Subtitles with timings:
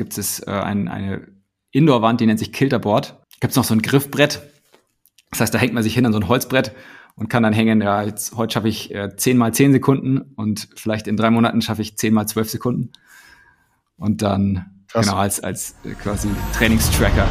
[0.00, 1.28] gibt es äh, ein, eine
[1.72, 3.20] Indoor-Wand, die nennt sich Kilterboard.
[3.38, 4.40] Gibt es noch so ein Griffbrett.
[5.30, 6.72] Das heißt, da hängt man sich hin an so ein Holzbrett
[7.16, 10.68] und kann dann hängen, ja, jetzt heute schaffe ich äh, 10 mal 10 Sekunden und
[10.74, 12.92] vielleicht in drei Monaten schaffe ich 10 mal 12 Sekunden.
[13.98, 15.04] Und dann Krass.
[15.04, 17.28] genau als, als äh, quasi Trainingstracker.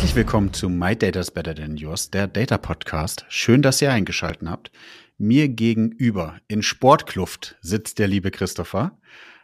[0.00, 3.26] Herzlich willkommen zu My Data's Better Than Yours, der Data Podcast.
[3.28, 4.72] Schön, dass ihr eingeschaltet habt.
[5.18, 8.98] Mir gegenüber in Sportkluft sitzt der liebe Christopher.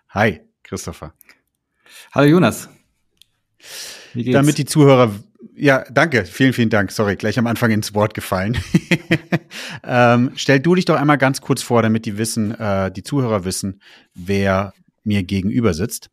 [0.09, 1.13] Hi, Christopher.
[2.11, 2.71] Hallo Jonas.
[4.15, 4.33] Wie geht's?
[4.33, 5.15] Damit die Zuhörer,
[5.55, 6.91] ja, danke, vielen, vielen Dank.
[6.91, 8.57] Sorry, gleich am Anfang ins Wort gefallen.
[9.85, 13.45] ähm, stell du dich doch einmal ganz kurz vor, damit die wissen, äh, die Zuhörer
[13.45, 13.83] wissen,
[14.15, 14.73] wer
[15.05, 16.09] mir gegenüber sitzt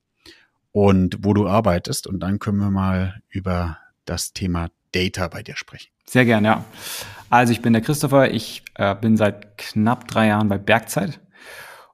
[0.73, 2.07] und wo du arbeitest.
[2.07, 5.91] Und dann können wir mal über das Thema Data bei dir sprechen.
[6.05, 6.65] Sehr gern, ja.
[7.29, 11.19] Also ich bin der Christopher, ich äh, bin seit knapp drei Jahren bei Bergzeit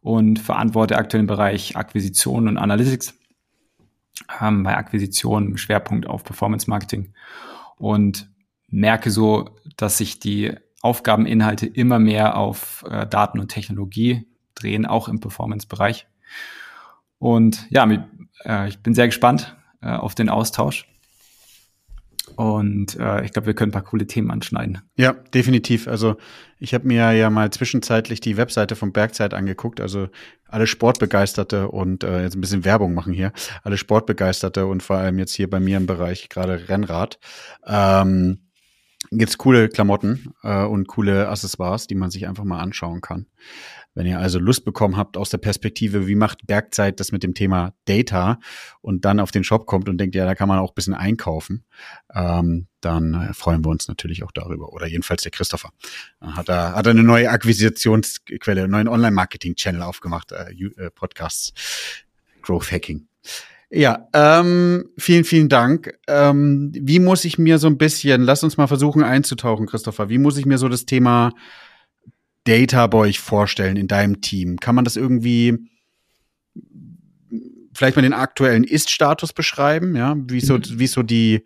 [0.02, 3.16] und verantworte aktuell den Bereich Akquisition und Analytics.
[4.42, 7.14] Ähm, bei Akquisition Schwerpunkt auf Performance Marketing
[7.78, 8.30] und
[8.68, 15.08] merke so, dass sich die Aufgabeninhalte immer mehr auf äh, Daten und Technologie drehen, auch
[15.08, 16.08] im Performance-Bereich.
[17.18, 18.02] Und ja, mit,
[18.44, 20.88] äh, ich bin sehr gespannt äh, auf den Austausch
[22.40, 24.82] und äh, ich glaube, wir können ein paar coole Themen anschneiden.
[24.96, 25.90] Ja, definitiv.
[25.90, 26.16] Also
[26.58, 29.82] ich habe mir ja mal zwischenzeitlich die Webseite von Bergzeit angeguckt.
[29.82, 30.08] Also
[30.48, 33.34] alle Sportbegeisterte und äh, jetzt ein bisschen Werbung machen hier.
[33.64, 37.20] Alle Sportbegeisterte und vor allem jetzt hier bei mir im Bereich gerade Rennrad.
[37.68, 38.48] Ähm,
[39.12, 43.26] gibt's coole Klamotten äh, und coole Accessoires, die man sich einfach mal anschauen kann.
[44.00, 47.34] Wenn ihr also Lust bekommen habt aus der Perspektive, wie macht Bergzeit das mit dem
[47.34, 48.40] Thema Data
[48.80, 50.94] und dann auf den Shop kommt und denkt, ja, da kann man auch ein bisschen
[50.94, 51.66] einkaufen,
[52.16, 54.72] ähm, dann freuen wir uns natürlich auch darüber.
[54.72, 55.72] Oder jedenfalls der Christopher.
[56.22, 61.52] Hat er hat er eine neue Akquisitionsquelle, einen neuen Online-Marketing-Channel aufgemacht, äh, äh, Podcasts,
[62.42, 63.06] Growth Hacking.
[63.70, 65.94] Ja, ähm, vielen, vielen Dank.
[66.08, 70.20] Ähm, wie muss ich mir so ein bisschen, lass uns mal versuchen einzutauchen, Christopher, wie
[70.20, 71.34] muss ich mir so das Thema
[72.50, 74.58] Data bei euch vorstellen in deinem Team?
[74.58, 75.70] Kann man das irgendwie
[77.74, 79.96] vielleicht mal den aktuellen Ist-Status beschreiben?
[79.96, 80.64] Ja, wie so, mhm.
[80.80, 81.44] wie so die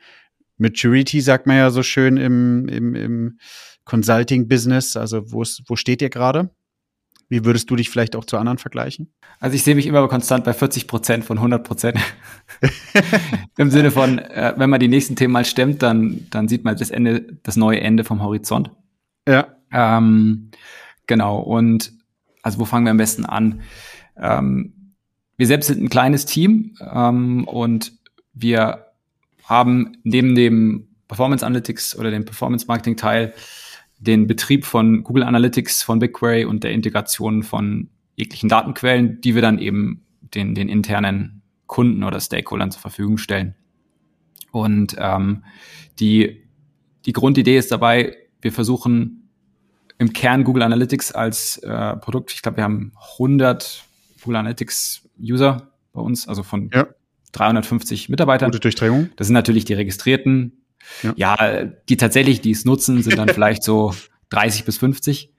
[0.58, 3.38] Maturity, sagt man ja so schön im, im, im
[3.84, 4.96] Consulting-Business.
[4.96, 6.50] Also, wo, wo steht ihr gerade?
[7.28, 9.12] Wie würdest du dich vielleicht auch zu anderen vergleichen?
[9.40, 11.98] Also ich sehe mich immer konstant bei 40 Prozent von 100 Prozent.
[13.58, 16.78] Im Sinne von, äh, wenn man die nächsten Themen mal stemmt, dann, dann sieht man
[16.78, 18.72] das Ende, das neue Ende vom Horizont.
[19.28, 19.48] Ja.
[19.72, 20.52] Ähm,
[21.14, 21.94] Genau, und
[22.42, 23.62] also wo fangen wir am besten an?
[24.18, 24.96] Ähm,
[25.38, 27.92] wir selbst sind ein kleines Team ähm, und
[28.34, 28.88] wir
[29.44, 33.36] haben neben dem Performance Analytics oder dem Performance Marketing Teil
[34.00, 39.44] den Betrieb von Google Analytics, von BigQuery und der Integration von jeglichen Datenquellen, die wir
[39.44, 40.04] dann eben
[40.34, 43.54] den, den internen Kunden oder Stakeholdern zur Verfügung stellen.
[44.52, 45.44] Und ähm,
[46.00, 46.48] die,
[47.06, 49.23] die Grundidee ist dabei, wir versuchen
[49.98, 52.32] im Kern Google Analytics als äh, Produkt.
[52.34, 53.84] Ich glaube, wir haben 100
[54.22, 56.88] Google Analytics User bei uns, also von ja.
[57.34, 58.52] 350 Mitarbeitern.
[58.52, 59.10] Gute Durchdringung.
[59.16, 60.64] Das sind natürlich die Registrierten.
[61.02, 63.94] Ja, ja die tatsächlich, die es nutzen, sind dann vielleicht so
[64.30, 65.32] 30 bis 50.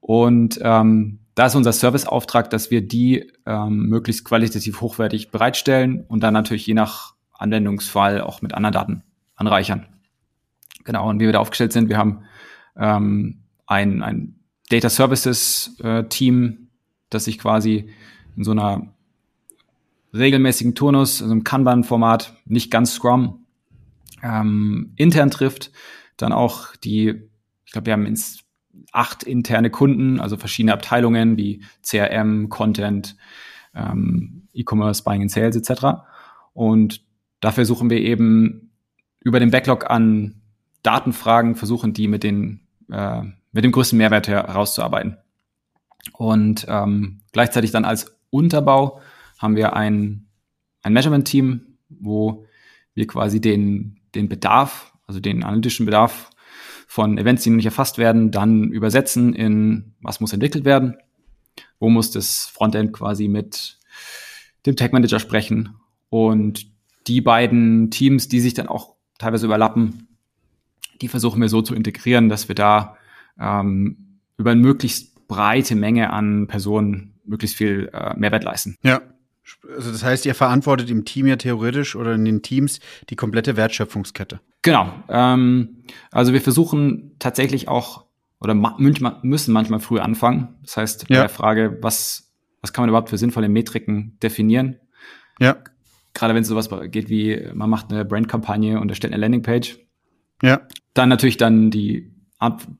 [0.00, 6.22] Und ähm, da ist unser Serviceauftrag, dass wir die ähm, möglichst qualitativ hochwertig bereitstellen und
[6.22, 9.02] dann natürlich je nach Anwendungsfall auch mit anderen Daten
[9.36, 9.86] anreichern.
[10.84, 12.24] Genau, und wie wir da aufgestellt sind, wir haben
[12.76, 13.41] ähm,
[13.72, 14.36] ein, ein
[14.70, 16.68] Data Services äh, Team,
[17.10, 17.90] das sich quasi
[18.36, 18.92] in so einer
[20.14, 23.46] regelmäßigen Turnus, also im Kanban-Format, nicht ganz Scrum,
[24.22, 25.70] ähm, intern trifft.
[26.16, 27.28] Dann auch die,
[27.64, 28.44] ich glaube, wir haben ins
[28.92, 33.16] acht interne Kunden, also verschiedene Abteilungen wie CRM, Content,
[33.74, 36.02] ähm, E-Commerce, Buying and Sales etc.
[36.52, 37.02] Und
[37.40, 38.70] dafür suchen wir eben
[39.20, 40.42] über den Backlog an
[40.82, 42.60] Datenfragen, versuchen die mit den
[42.90, 45.18] äh, mit dem größten Mehrwert herauszuarbeiten.
[46.12, 49.00] Und ähm, gleichzeitig dann als Unterbau
[49.38, 50.26] haben wir ein,
[50.82, 52.46] ein Measurement-Team, wo
[52.94, 56.30] wir quasi den, den Bedarf, also den analytischen Bedarf
[56.86, 60.96] von Events, die noch nicht erfasst werden, dann übersetzen in, was muss entwickelt werden,
[61.78, 63.78] wo muss das Frontend quasi mit
[64.66, 65.76] dem Tag Manager sprechen
[66.10, 66.66] und
[67.06, 70.08] die beiden Teams, die sich dann auch teilweise überlappen,
[71.00, 72.96] die versuchen wir so zu integrieren, dass wir da
[73.38, 78.76] ähm, über eine möglichst breite Menge an Personen möglichst viel äh, Mehrwert leisten.
[78.82, 79.00] Ja.
[79.74, 82.80] Also das heißt, ihr verantwortet im Team ja theoretisch oder in den Teams
[83.10, 84.40] die komplette Wertschöpfungskette.
[84.62, 84.92] Genau.
[85.08, 88.06] Ähm, also wir versuchen tatsächlich auch
[88.40, 90.56] oder müssen manchmal früh anfangen.
[90.62, 91.20] Das heißt, bei ja.
[91.22, 94.78] der Frage, was, was kann man überhaupt für sinnvolle Metriken definieren?
[95.38, 95.58] Ja.
[96.12, 99.78] Gerade wenn es sowas geht wie, man macht eine Brandkampagne und erstellt eine Landingpage.
[100.42, 100.62] Ja.
[100.92, 102.11] Dann natürlich dann die,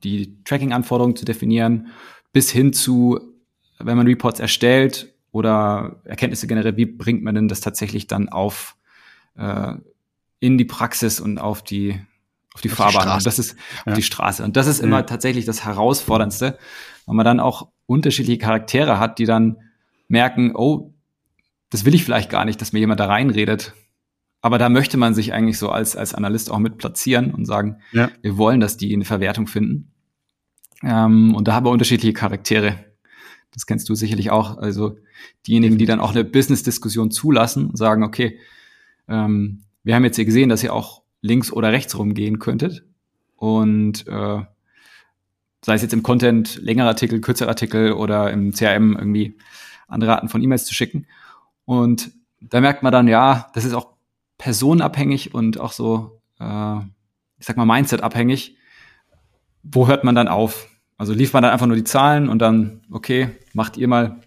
[0.03, 1.87] die Tracking-Anforderungen zu definieren,
[2.31, 3.19] bis hin zu,
[3.79, 8.75] wenn man Reports erstellt oder Erkenntnisse generiert, wie bringt man denn das tatsächlich dann auf
[9.35, 9.73] äh,
[10.39, 11.99] in die Praxis und auf die
[12.53, 13.07] auf die auf Fahrbahn.
[13.07, 13.55] Die und das ist
[13.85, 13.91] ja.
[13.91, 14.43] auf die Straße.
[14.43, 15.03] Und das ist immer ja.
[15.03, 16.57] tatsächlich das Herausforderndste,
[17.05, 19.57] weil man dann auch unterschiedliche Charaktere hat, die dann
[20.07, 20.93] merken, oh,
[21.69, 23.73] das will ich vielleicht gar nicht, dass mir jemand da reinredet.
[24.43, 27.77] Aber da möchte man sich eigentlich so als, als Analyst auch mit platzieren und sagen,
[27.93, 28.11] ja.
[28.21, 29.93] wir wollen, dass die eine Verwertung finden.
[30.83, 32.75] Ähm, und da haben wir unterschiedliche Charaktere.
[33.53, 34.57] Das kennst du sicherlich auch.
[34.57, 34.97] Also
[35.47, 38.37] diejenigen, die dann auch eine Business-Diskussion zulassen und sagen, okay,
[39.07, 42.83] ähm, wir haben jetzt hier gesehen, dass ihr auch links oder rechts rumgehen könntet.
[43.37, 44.41] Und äh,
[45.63, 49.37] sei es jetzt im Content längere Artikel, kürzere Artikel oder im CRM irgendwie
[49.87, 51.07] andere Arten von E-Mails zu schicken.
[51.63, 52.11] Und
[52.41, 53.92] da merkt man dann, ja, das ist auch
[54.43, 56.79] personenabhängig und auch so, äh,
[57.39, 58.57] ich sag mal, Mindset-abhängig.
[59.63, 60.67] Wo hört man dann auf?
[60.97, 64.19] Also lief man dann einfach nur die Zahlen und dann, okay, macht ihr mal.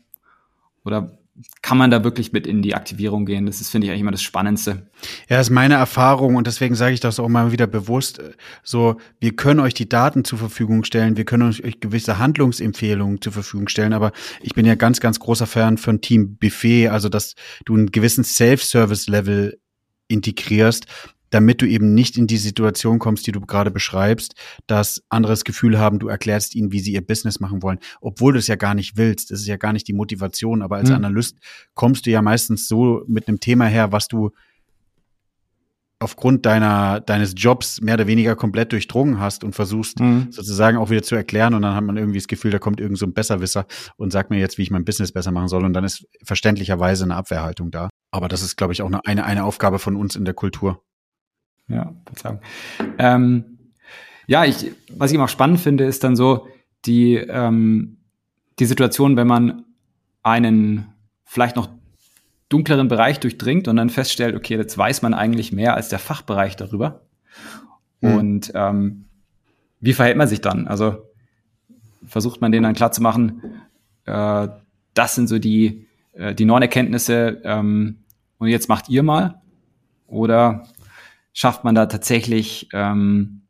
[0.86, 1.18] Oder
[1.60, 3.44] kann man da wirklich mit in die Aktivierung gehen?
[3.44, 4.88] Das ist, finde ich, eigentlich immer das Spannendste.
[5.28, 8.22] Ja, das ist meine Erfahrung und deswegen sage ich das auch mal wieder bewusst.
[8.62, 13.34] So, wir können euch die Daten zur Verfügung stellen, wir können euch gewisse Handlungsempfehlungen zur
[13.34, 17.34] Verfügung stellen, aber ich bin ja ganz, ganz großer Fan von Team Buffet, also dass
[17.66, 19.58] du einen gewissen Self-Service-Level
[20.08, 20.86] integrierst,
[21.30, 24.34] damit du eben nicht in die Situation kommst, die du gerade beschreibst,
[24.66, 28.32] dass andere das Gefühl haben, du erklärst ihnen, wie sie ihr Business machen wollen, obwohl
[28.32, 29.30] du es ja gar nicht willst.
[29.30, 30.96] Das ist ja gar nicht die Motivation, aber als mhm.
[30.96, 31.38] Analyst
[31.74, 34.30] kommst du ja meistens so mit einem Thema her, was du
[35.98, 40.28] aufgrund deiner, deines Jobs mehr oder weniger komplett durchdrungen hast und versuchst mhm.
[40.30, 42.98] sozusagen auch wieder zu erklären und dann hat man irgendwie das Gefühl, da kommt irgend
[42.98, 43.66] so ein Besserwisser
[43.96, 47.04] und sagt mir jetzt, wie ich mein Business besser machen soll und dann ist verständlicherweise
[47.04, 47.88] eine Abwehrhaltung da.
[48.10, 50.82] Aber das ist, glaube ich, auch eine, eine, eine Aufgabe von uns in der Kultur.
[51.68, 52.40] Ja, Verzeihung.
[52.98, 53.58] Ähm,
[54.26, 56.46] ja, ich, was ich immer spannend finde, ist dann so
[56.84, 57.98] die, ähm,
[58.58, 59.64] die Situation, wenn man
[60.22, 60.92] einen
[61.24, 61.68] vielleicht noch
[62.48, 66.56] dunkleren Bereich durchdringt und dann feststellt, okay, jetzt weiß man eigentlich mehr als der Fachbereich
[66.56, 67.02] darüber.
[68.00, 68.14] Mhm.
[68.14, 69.04] Und ähm,
[69.80, 70.68] wie verhält man sich dann?
[70.68, 71.10] Also
[72.06, 73.42] versucht man denen dann klar zu machen,
[74.04, 74.48] äh,
[74.94, 75.85] das sind so die,
[76.16, 78.04] äh, die neuen Erkenntnisse ähm,
[78.38, 79.42] und jetzt macht ihr mal?
[80.06, 80.66] Oder
[81.32, 83.42] schafft man da tatsächlich ähm,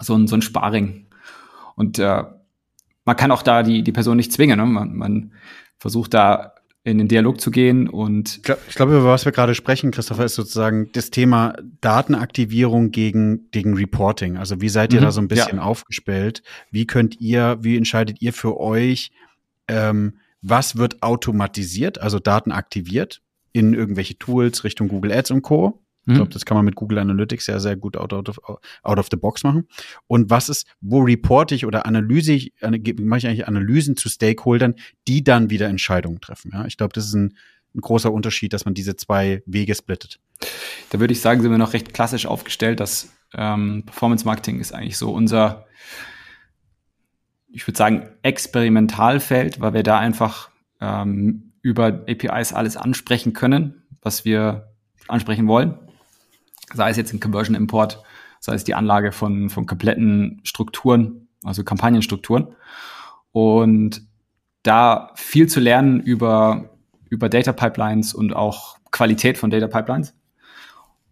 [0.00, 1.06] so, ein, so ein Sparring.
[1.74, 2.24] Und äh,
[3.04, 4.58] man kann auch da die, die Person nicht zwingen.
[4.58, 4.66] Ne?
[4.66, 5.32] Man, man
[5.78, 9.54] versucht da in den Dialog zu gehen und ich glaube, glaub, über was wir gerade
[9.54, 14.38] sprechen, Christopher, ist sozusagen das Thema Datenaktivierung gegen, gegen Reporting.
[14.38, 15.62] Also wie seid ihr mhm, da so ein bisschen ja.
[15.62, 16.42] aufgestellt?
[16.70, 19.10] Wie könnt ihr, wie entscheidet ihr für euch,
[19.68, 23.22] ähm, was wird automatisiert, also Daten aktiviert
[23.52, 25.82] in irgendwelche Tools Richtung Google Ads und Co.
[26.06, 26.32] Ich glaube, mhm.
[26.32, 28.40] das kann man mit Google Analytics sehr, sehr gut out, out, of,
[28.82, 29.68] out of the box machen.
[30.06, 34.76] Und was ist, wo reporte ich oder analyse ich, mache ich eigentlich Analysen zu Stakeholdern,
[35.06, 36.52] die dann wieder Entscheidungen treffen.
[36.54, 37.36] Ja, ich glaube, das ist ein,
[37.74, 40.18] ein großer Unterschied, dass man diese zwei Wege splittet.
[40.88, 44.72] Da würde ich sagen, sind wir noch recht klassisch aufgestellt, dass ähm, Performance Marketing ist
[44.72, 45.66] eigentlich so unser,
[47.52, 54.24] ich würde sagen, Experimentalfeld, weil wir da einfach ähm, über APIs alles ansprechen können, was
[54.24, 54.72] wir
[55.08, 55.78] ansprechen wollen
[56.74, 58.02] sei es jetzt ein Conversion Import,
[58.38, 62.48] sei es die Anlage von, von kompletten Strukturen, also Kampagnenstrukturen.
[63.32, 64.02] Und
[64.62, 66.70] da viel zu lernen über,
[67.08, 70.14] über Data Pipelines und auch Qualität von Data Pipelines,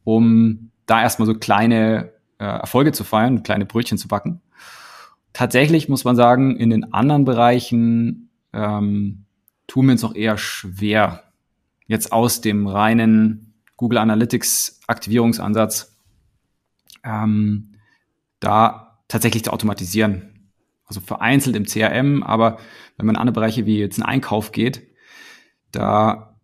[0.05, 4.41] um da erstmal so kleine äh, Erfolge zu feiern, kleine Brötchen zu backen.
[5.39, 9.27] Tatsächlich muss man sagen, in den anderen Bereichen ähm,
[9.69, 11.33] tun wir uns noch eher schwer,
[11.87, 15.97] jetzt aus dem reinen Google Analytics Aktivierungsansatz,
[17.05, 17.77] ähm,
[18.41, 20.51] da tatsächlich zu automatisieren.
[20.87, 22.59] Also vereinzelt im CRM, aber
[22.97, 24.89] wenn man in andere Bereiche wie jetzt ein Einkauf geht,
[25.71, 26.41] da,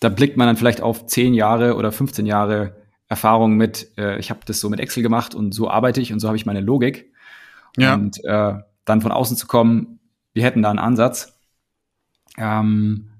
[0.00, 2.74] da blickt man dann vielleicht auf 10 Jahre oder 15 Jahre
[3.06, 6.20] Erfahrung mit, äh, ich habe das so mit Excel gemacht und so arbeite ich und
[6.20, 7.11] so habe ich meine Logik.
[7.76, 7.94] Ja.
[7.94, 10.00] Und äh, dann von außen zu kommen,
[10.34, 11.38] wir hätten da einen Ansatz.
[12.38, 13.10] Ähm,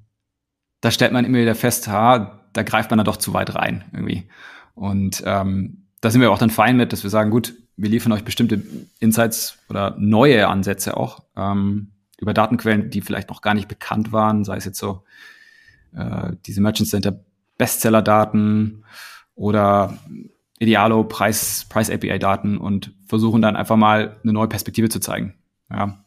[0.81, 3.85] da stellt man immer wieder fest, ha, da greift man dann doch zu weit rein
[3.93, 4.29] irgendwie.
[4.75, 8.13] Und ähm, da sind wir auch dann fein mit, dass wir sagen, gut, wir liefern
[8.13, 8.63] euch bestimmte
[8.99, 14.45] Insights oder neue Ansätze auch ähm, über Datenquellen, die vielleicht noch gar nicht bekannt waren,
[14.45, 15.05] sei es jetzt so
[15.95, 17.25] äh, diese Merchant Center
[17.59, 18.85] Bestseller-Daten
[19.35, 19.99] oder
[20.59, 25.35] Idealo Preis, Price API Daten und versuchen dann einfach mal eine neue Perspektive zu zeigen.
[25.71, 26.03] Ja.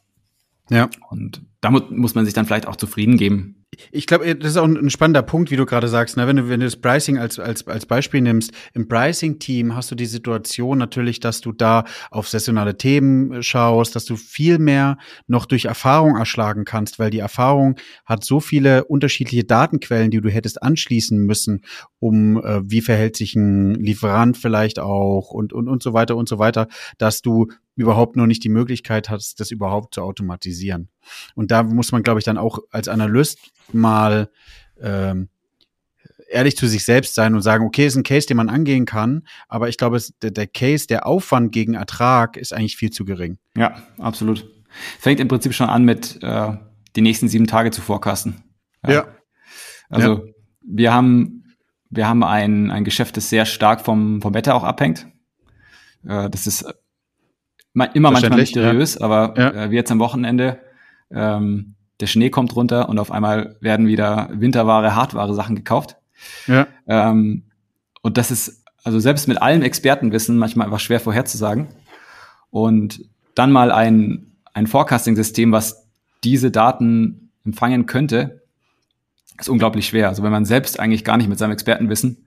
[0.68, 0.90] Ja.
[1.08, 3.55] Und damit muss man sich dann vielleicht auch zufrieden geben.
[3.90, 6.16] Ich glaube, das ist auch ein spannender Punkt, wie du gerade sagst.
[6.16, 6.26] Ne?
[6.26, 9.94] Wenn, du, wenn du das Pricing als, als, als Beispiel nimmst, im Pricing-Team hast du
[9.94, 15.46] die Situation natürlich, dass du da auf saisonale Themen schaust, dass du viel mehr noch
[15.46, 20.62] durch Erfahrung erschlagen kannst, weil die Erfahrung hat so viele unterschiedliche Datenquellen, die du hättest
[20.62, 21.62] anschließen müssen,
[21.98, 26.28] um äh, wie verhält sich ein Lieferant vielleicht auch und, und, und so weiter und
[26.28, 26.68] so weiter,
[26.98, 30.88] dass du überhaupt nur nicht die Möglichkeit hast, das überhaupt zu automatisieren.
[31.34, 33.38] Und da muss man, glaube ich, dann auch als Analyst
[33.72, 34.30] mal
[34.80, 35.28] ähm,
[36.28, 39.26] ehrlich zu sich selbst sein und sagen, okay, ist ein Case, den man angehen kann,
[39.48, 43.38] aber ich glaube, der, der Case, der Aufwand gegen Ertrag ist eigentlich viel zu gering.
[43.56, 44.50] Ja, absolut.
[44.98, 46.52] Fängt im Prinzip schon an mit äh,
[46.96, 48.42] die nächsten sieben Tage zu forecasten.
[48.84, 48.92] Ja.
[48.92, 49.08] ja.
[49.88, 50.32] Also ja.
[50.62, 51.36] wir haben
[51.90, 55.06] wir haben ein, ein Geschäft, das sehr stark vom, vom Wetter auch abhängt.
[56.06, 56.64] Äh, das ist
[57.84, 59.00] immer manchmal mysteriös, ja.
[59.02, 59.50] aber ja.
[59.50, 60.58] Äh, wie jetzt am Wochenende,
[61.10, 65.96] ähm, der Schnee kommt runter und auf einmal werden wieder Winterware, Hartware Sachen gekauft.
[66.46, 66.66] Ja.
[66.86, 67.44] Ähm,
[68.02, 71.68] und das ist also selbst mit allem Expertenwissen manchmal einfach schwer vorherzusagen.
[72.50, 73.04] Und
[73.34, 75.88] dann mal ein, ein Forecasting-System, was
[76.24, 78.42] diese Daten empfangen könnte,
[79.38, 80.08] ist unglaublich schwer.
[80.08, 82.26] Also wenn man selbst eigentlich gar nicht mit seinem Expertenwissen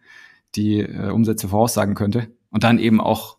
[0.56, 3.39] die äh, Umsätze voraussagen könnte und dann eben auch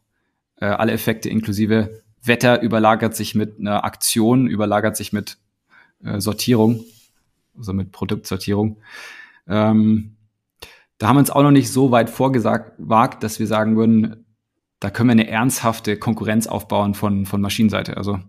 [0.61, 5.39] äh, alle Effekte inklusive Wetter überlagert sich mit einer Aktion, überlagert sich mit
[6.05, 6.85] äh, Sortierung,
[7.57, 8.79] also mit Produktsortierung.
[9.49, 10.17] Ähm,
[10.99, 14.27] da haben wir uns auch noch nicht so weit vorgesagt, wagt, dass wir sagen würden,
[14.81, 17.97] da können wir eine ernsthafte Konkurrenz aufbauen von, von Maschinenseite.
[17.97, 18.21] Also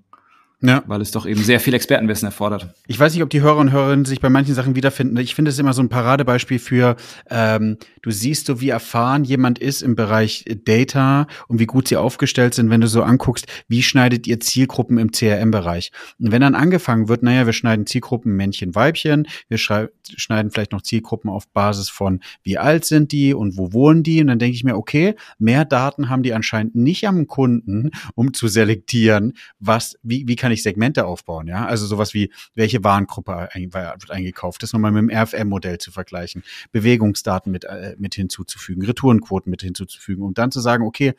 [0.61, 0.83] ja.
[0.85, 2.73] Weil es doch eben sehr viel Expertenwissen erfordert.
[2.87, 5.17] Ich weiß nicht, ob die Hörer und Hörerinnen sich bei manchen Sachen wiederfinden.
[5.17, 6.95] Ich finde es immer so ein Paradebeispiel für,
[7.29, 11.97] ähm, du siehst so, wie erfahren jemand ist im Bereich Data und wie gut sie
[11.97, 15.91] aufgestellt sind, wenn du so anguckst, wie schneidet ihr Zielgruppen im CRM-Bereich.
[16.19, 20.83] Und wenn dann angefangen wird, naja, wir schneiden Zielgruppen Männchen, Weibchen, wir schneiden vielleicht noch
[20.83, 24.21] Zielgruppen auf Basis von, wie alt sind die und wo wohnen die.
[24.21, 28.33] Und dann denke ich mir, okay, mehr Daten haben die anscheinend nicht am Kunden, um
[28.33, 31.65] zu selektieren, was, wie, wie kann kann ich Segmente aufbauen, ja.
[31.65, 36.43] Also sowas wie, welche Warengruppe wird eingekauft, das nochmal mit dem RFM-Modell zu vergleichen,
[36.73, 41.13] Bewegungsdaten mit, äh, mit hinzuzufügen, Retourenquoten mit hinzuzufügen, um dann zu sagen, okay,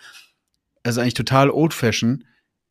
[0.85, 2.25] ist eigentlich total old-fashioned,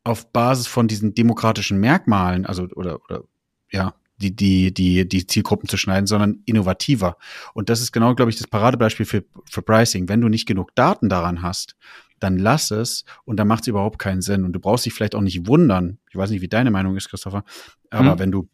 [0.04, 3.24] auf Basis von diesen demokratischen Merkmalen, also oder, oder
[3.72, 7.16] ja, die, die, die, die Zielgruppen zu schneiden, sondern innovativer.
[7.54, 10.08] Und das ist genau, glaube ich, das Paradebeispiel für, für Pricing.
[10.08, 11.74] Wenn du nicht genug Daten daran hast,
[12.22, 14.44] dann lass es und dann macht es überhaupt keinen Sinn.
[14.44, 15.98] Und du brauchst dich vielleicht auch nicht wundern.
[16.10, 17.44] Ich weiß nicht, wie deine Meinung ist, Christopher,
[17.90, 18.18] aber mhm.
[18.18, 18.48] wenn du,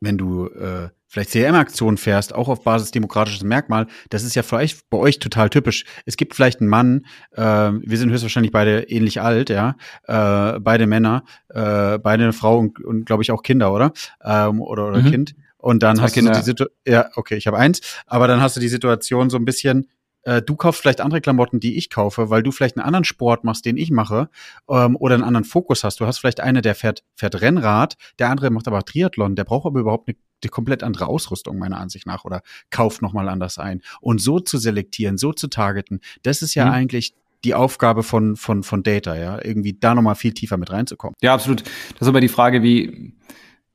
[0.00, 4.88] wenn du äh, vielleicht CRM-Aktionen fährst, auch auf Basis demokratisches Merkmal, das ist ja vielleicht
[4.90, 5.84] bei euch total typisch.
[6.04, 10.86] Es gibt vielleicht einen Mann, äh, wir sind höchstwahrscheinlich beide ähnlich alt, ja, äh, beide
[10.86, 13.92] Männer, äh, beide eine Frau und, und glaube ich auch Kinder, oder?
[14.22, 15.10] Ähm, oder oder mhm.
[15.10, 15.34] Kind.
[15.56, 16.30] Und dann hast Kinder.
[16.30, 19.28] du so die Situation, ja, okay, ich habe eins, aber dann hast du die Situation
[19.28, 19.88] so ein bisschen,
[20.28, 23.44] äh, du kaufst vielleicht andere Klamotten, die ich kaufe, weil du vielleicht einen anderen Sport
[23.44, 24.28] machst, den ich mache,
[24.68, 26.00] ähm, oder einen anderen Fokus hast.
[26.00, 29.64] Du hast vielleicht eine, der fährt, fährt Rennrad, der andere macht aber Triathlon, der braucht
[29.64, 33.80] aber überhaupt eine, eine komplett andere Ausrüstung, meiner Ansicht nach, oder kauft nochmal anders ein.
[34.02, 36.72] Und so zu selektieren, so zu targeten, das ist ja mhm.
[36.72, 41.14] eigentlich die Aufgabe von, von, von Data, ja, irgendwie da nochmal viel tiefer mit reinzukommen.
[41.22, 41.62] Ja, absolut.
[41.62, 43.14] Das ist aber die Frage, wie,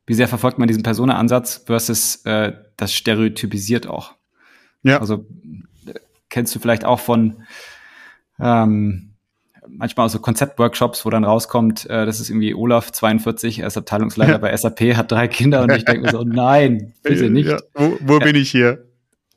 [0.05, 4.13] wie sehr verfolgt man diesen Persona-Ansatz versus äh, das stereotypisiert auch.
[4.83, 4.99] Ja.
[4.99, 5.25] Also
[6.33, 7.43] kennst du vielleicht auch von
[8.39, 9.13] ähm,
[9.67, 13.77] manchmal auch so Konzeptworkshops, wo dann rauskommt, äh, das ist irgendwie Olaf 42, er ist
[13.77, 14.37] Abteilungsleiter ja.
[14.39, 17.49] bei SAP, hat drei Kinder und ich denke mir so, nein, bitte nicht.
[17.49, 18.85] Ja, wo, wo bin ich hier?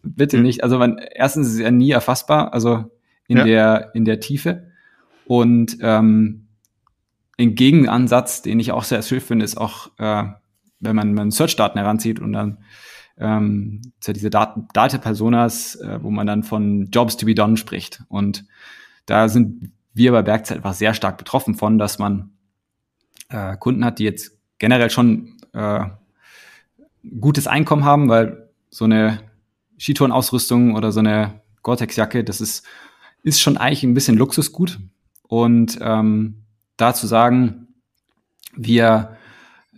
[0.02, 0.62] Bitte nicht.
[0.62, 2.90] Also man, erstens ist es ja nie erfassbar, also
[3.28, 4.70] in der in der Tiefe
[5.26, 6.46] und ähm,
[7.38, 10.24] ein Gegenansatz, den ich auch sehr schön finde, ist auch, äh,
[10.80, 12.58] wenn man, man Search-Daten heranzieht und dann
[13.18, 18.02] ähm, ja diese Daten, Data-Personas, äh, wo man dann von Jobs to be done spricht.
[18.08, 18.44] Und
[19.06, 22.30] da sind wir bei Bergzeit einfach sehr stark betroffen von, dass man
[23.28, 25.84] äh, Kunden hat, die jetzt generell schon äh,
[27.20, 29.20] gutes Einkommen haben, weil so eine
[29.78, 32.64] Skitourenausrüstung oder so eine Gore-Tex-Jacke, das ist,
[33.22, 34.78] ist schon eigentlich ein bisschen Luxusgut.
[35.22, 36.42] Und ähm,
[36.76, 37.68] da zu sagen,
[38.54, 39.15] wir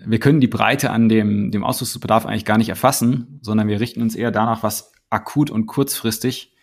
[0.05, 4.02] wir können die Breite an dem, dem Ausrüstungsbedarf eigentlich gar nicht erfassen, sondern wir richten
[4.02, 6.55] uns eher danach, was akut und kurzfristig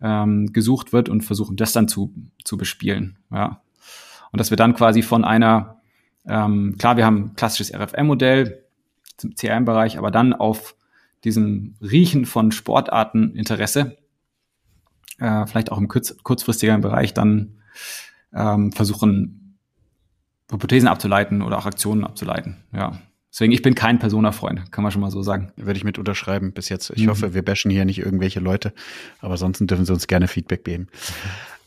[0.00, 2.12] ähm, gesucht wird und versuchen das dann zu,
[2.44, 3.18] zu bespielen.
[3.30, 3.62] Ja.
[4.32, 5.80] Und dass wir dann quasi von einer,
[6.26, 8.64] ähm, klar, wir haben ein klassisches RFM-Modell
[9.16, 10.74] zum CRM-Bereich, aber dann auf
[11.24, 13.96] diesem Riechen von Sportarteninteresse
[15.18, 17.62] äh, vielleicht auch im kurz, kurzfristigeren Bereich dann
[18.34, 19.41] ähm, versuchen,
[20.52, 22.58] Hypothesen abzuleiten oder auch Aktionen abzuleiten.
[22.72, 22.98] Ja.
[23.32, 25.52] Deswegen, ich bin kein Persona-Freund, kann man schon mal so sagen.
[25.56, 26.90] Würde ich mit unterschreiben bis jetzt.
[26.94, 27.10] Ich mhm.
[27.10, 28.74] hoffe, wir bashen hier nicht irgendwelche Leute,
[29.20, 30.88] aber ansonsten dürfen sie uns gerne Feedback geben.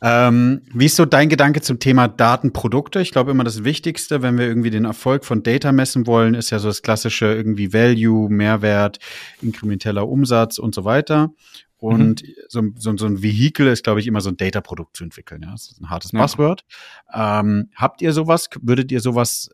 [0.01, 3.01] Ähm, wie ist so dein Gedanke zum Thema Datenprodukte?
[3.01, 6.51] Ich glaube immer das Wichtigste, wenn wir irgendwie den Erfolg von Data messen wollen, ist
[6.51, 8.99] ja so das klassische irgendwie Value, Mehrwert,
[9.41, 11.31] inkrementeller Umsatz und so weiter.
[11.77, 12.27] Und mhm.
[12.47, 15.43] so, so, so ein Vehikel ist, glaube ich, immer so ein Data-Produkt zu entwickeln.
[15.43, 15.51] Ja?
[15.51, 16.19] Das ist ein hartes ja.
[16.19, 16.65] Passwort.
[17.13, 18.49] Ähm, habt ihr sowas?
[18.61, 19.49] Würdet ihr sowas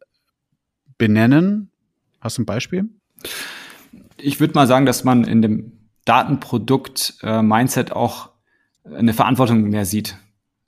[0.98, 1.72] benennen?
[2.20, 2.90] Hast du ein Beispiel?
[4.18, 5.72] Ich würde mal sagen, dass man in dem
[6.06, 8.30] Datenprodukt-Mindset äh, auch
[8.84, 10.18] eine Verantwortung mehr sieht.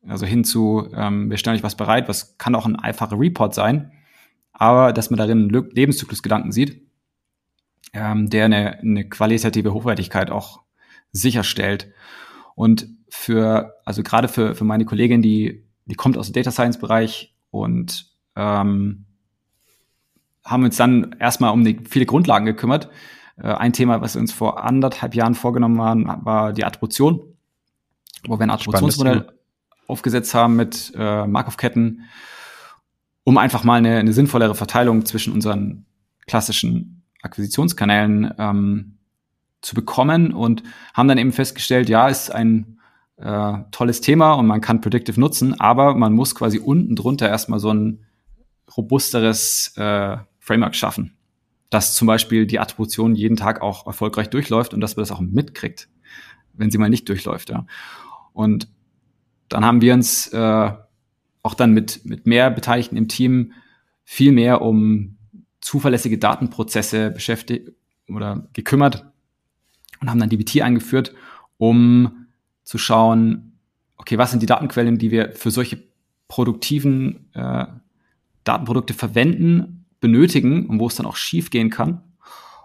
[0.07, 3.91] Also hinzu, ähm, wir stellen euch was bereit, was kann auch ein einfacher Report sein,
[4.51, 6.81] aber dass man darin einen Lebenszyklusgedanken sieht,
[7.93, 10.62] ähm, der eine, eine qualitative Hochwertigkeit auch
[11.13, 11.91] sicherstellt.
[12.55, 16.79] Und für, also gerade für, für meine Kollegin, die, die kommt aus dem Data Science
[16.79, 19.05] Bereich und ähm,
[20.43, 22.89] haben uns dann erstmal um die viele Grundlagen gekümmert.
[23.37, 27.21] Äh, ein Thema, was wir uns vor anderthalb Jahren vorgenommen waren, war die Attribution,
[28.27, 29.31] wo wir ein Attributionsmodell
[29.87, 32.09] aufgesetzt haben mit äh, Markov-Ketten,
[33.23, 35.85] um einfach mal eine, eine sinnvollere Verteilung zwischen unseren
[36.25, 38.97] klassischen Akquisitionskanälen ähm,
[39.63, 40.61] zu bekommen und
[40.93, 42.79] haben dann eben festgestellt, ja, ist ein
[43.17, 47.59] äh, tolles Thema und man kann Predictive nutzen, aber man muss quasi unten drunter erstmal
[47.59, 48.05] so ein
[48.75, 51.15] robusteres äh, Framework schaffen,
[51.69, 55.21] dass zum Beispiel die Attribution jeden Tag auch erfolgreich durchläuft und dass man das auch
[55.21, 55.87] mitkriegt,
[56.53, 57.49] wenn sie mal nicht durchläuft.
[57.49, 57.65] Ja.
[58.33, 58.67] Und
[59.47, 60.71] dann haben wir uns äh,
[61.41, 63.53] auch dann mit, mit mehr Beteiligten im Team
[64.03, 65.17] viel mehr um
[65.61, 67.71] zuverlässige Datenprozesse beschäftigt
[68.09, 69.05] oder gekümmert
[70.03, 71.13] und haben dann DBT eingeführt,
[71.57, 72.27] um
[72.65, 73.53] zu schauen,
[73.95, 75.81] okay, was sind die Datenquellen, die wir für solche
[76.27, 77.65] produktiven äh,
[78.43, 82.01] Datenprodukte verwenden, benötigen und wo es dann auch schief gehen kann.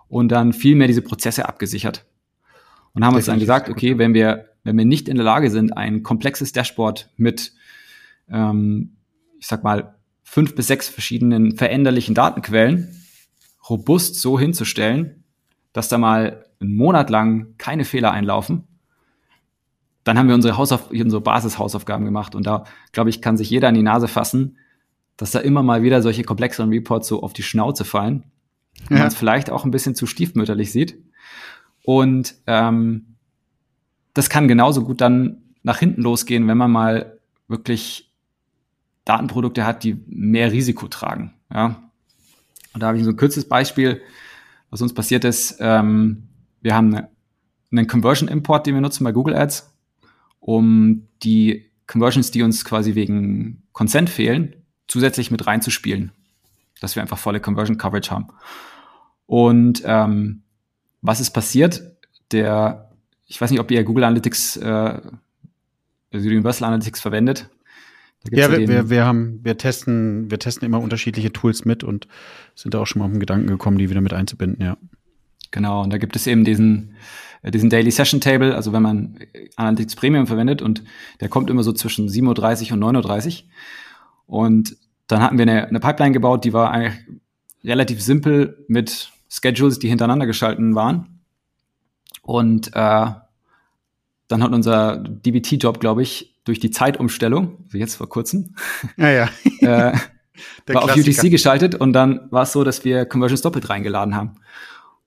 [0.09, 2.07] Und dann viel mehr diese Prozesse abgesichert.
[2.93, 5.77] Und haben uns dann gesagt, okay, wenn wir, wenn wir nicht in der Lage sind,
[5.77, 7.53] ein komplexes Dashboard mit,
[8.29, 8.97] ähm,
[9.39, 13.01] ich sag mal, fünf bis sechs verschiedenen veränderlichen Datenquellen
[13.69, 15.23] robust so hinzustellen,
[15.73, 18.65] dass da mal einen Monat lang keine Fehler einlaufen,
[20.05, 22.35] dann haben wir unsere, Hausauf unsere Basishausaufgaben gemacht.
[22.35, 24.57] Und da, glaube ich, kann sich jeder an die Nase fassen,
[25.17, 28.25] dass da immer mal wieder solche komplexeren Reports so auf die Schnauze fallen.
[28.89, 28.99] Ja.
[28.99, 30.99] Man es vielleicht auch ein bisschen zu stiefmütterlich sieht.
[31.85, 33.17] Und ähm,
[34.15, 37.19] das kann genauso gut dann nach hinten losgehen, wenn man mal
[37.49, 38.13] wirklich
[39.05, 41.35] Datenprodukte hat, die mehr Risiko tragen.
[41.53, 41.91] Ja?
[42.73, 44.01] Und da habe ich so ein kurzes Beispiel,
[44.71, 45.57] was uns passiert ist.
[45.61, 46.28] Ähm,
[46.61, 47.09] wir haben eine,
[47.71, 49.75] einen Conversion Import, den wir nutzen bei Google Ads,
[50.41, 54.55] um die Conversions, die uns quasi wegen Consent fehlen,
[54.87, 56.13] zusätzlich mit reinzuspielen,
[56.81, 58.29] dass wir einfach volle Conversion Coverage haben.
[59.27, 60.43] Und ähm,
[61.03, 61.83] was ist passiert?
[62.31, 62.91] Der,
[63.27, 65.01] ich weiß nicht, ob ihr Google Analytics, äh,
[66.13, 67.51] also Universal Analytics verwendet.
[68.31, 72.09] Ja, wir, wir, wir, haben, wir testen, wir testen immer unterschiedliche Tools mit und
[72.55, 74.77] sind da auch schon mal auf den Gedanken gekommen, die wieder mit einzubinden, ja.
[75.51, 76.95] Genau, und da gibt es eben diesen,
[77.43, 79.19] äh, diesen Daily Session Table, also wenn man
[79.57, 80.83] Analytics Premium verwendet und
[81.21, 83.45] der kommt immer so zwischen 7.30 Uhr und 9.30 Uhr.
[84.27, 86.99] Und dann hatten wir eine, eine Pipeline gebaut, die war eigentlich
[87.65, 91.21] relativ simpel mit Schedules, die hintereinander geschalten waren.
[92.23, 93.07] Und äh,
[94.29, 98.55] dann hat unser DBT-Job, glaube ich, durch die Zeitumstellung, also jetzt vor kurzem,
[98.97, 99.29] ja, ja.
[99.93, 99.99] äh,
[100.67, 104.37] war auf UTC geschaltet und dann war es so, dass wir Conversions doppelt reingeladen haben.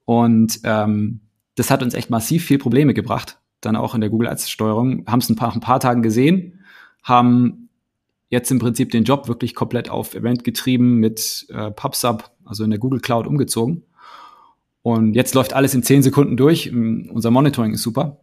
[0.04, 1.20] Und ähm,
[1.54, 3.38] das hat uns echt massiv viel Probleme gebracht.
[3.60, 5.06] Dann auch in der Google Ads Steuerung.
[5.06, 6.60] Haben es ein paar, ein paar Tagen gesehen,
[7.02, 7.68] haben
[8.28, 12.70] jetzt im Prinzip den Job wirklich komplett auf Event getrieben mit äh, PubSub, also in
[12.70, 13.82] der Google Cloud umgezogen.
[14.82, 16.66] Und jetzt läuft alles in zehn Sekunden durch.
[16.66, 18.20] Ähm, unser Monitoring ist super.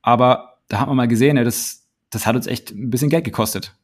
[0.00, 3.24] Aber da haben wir mal gesehen, ja, das, das hat uns echt ein bisschen Geld
[3.24, 3.74] gekostet.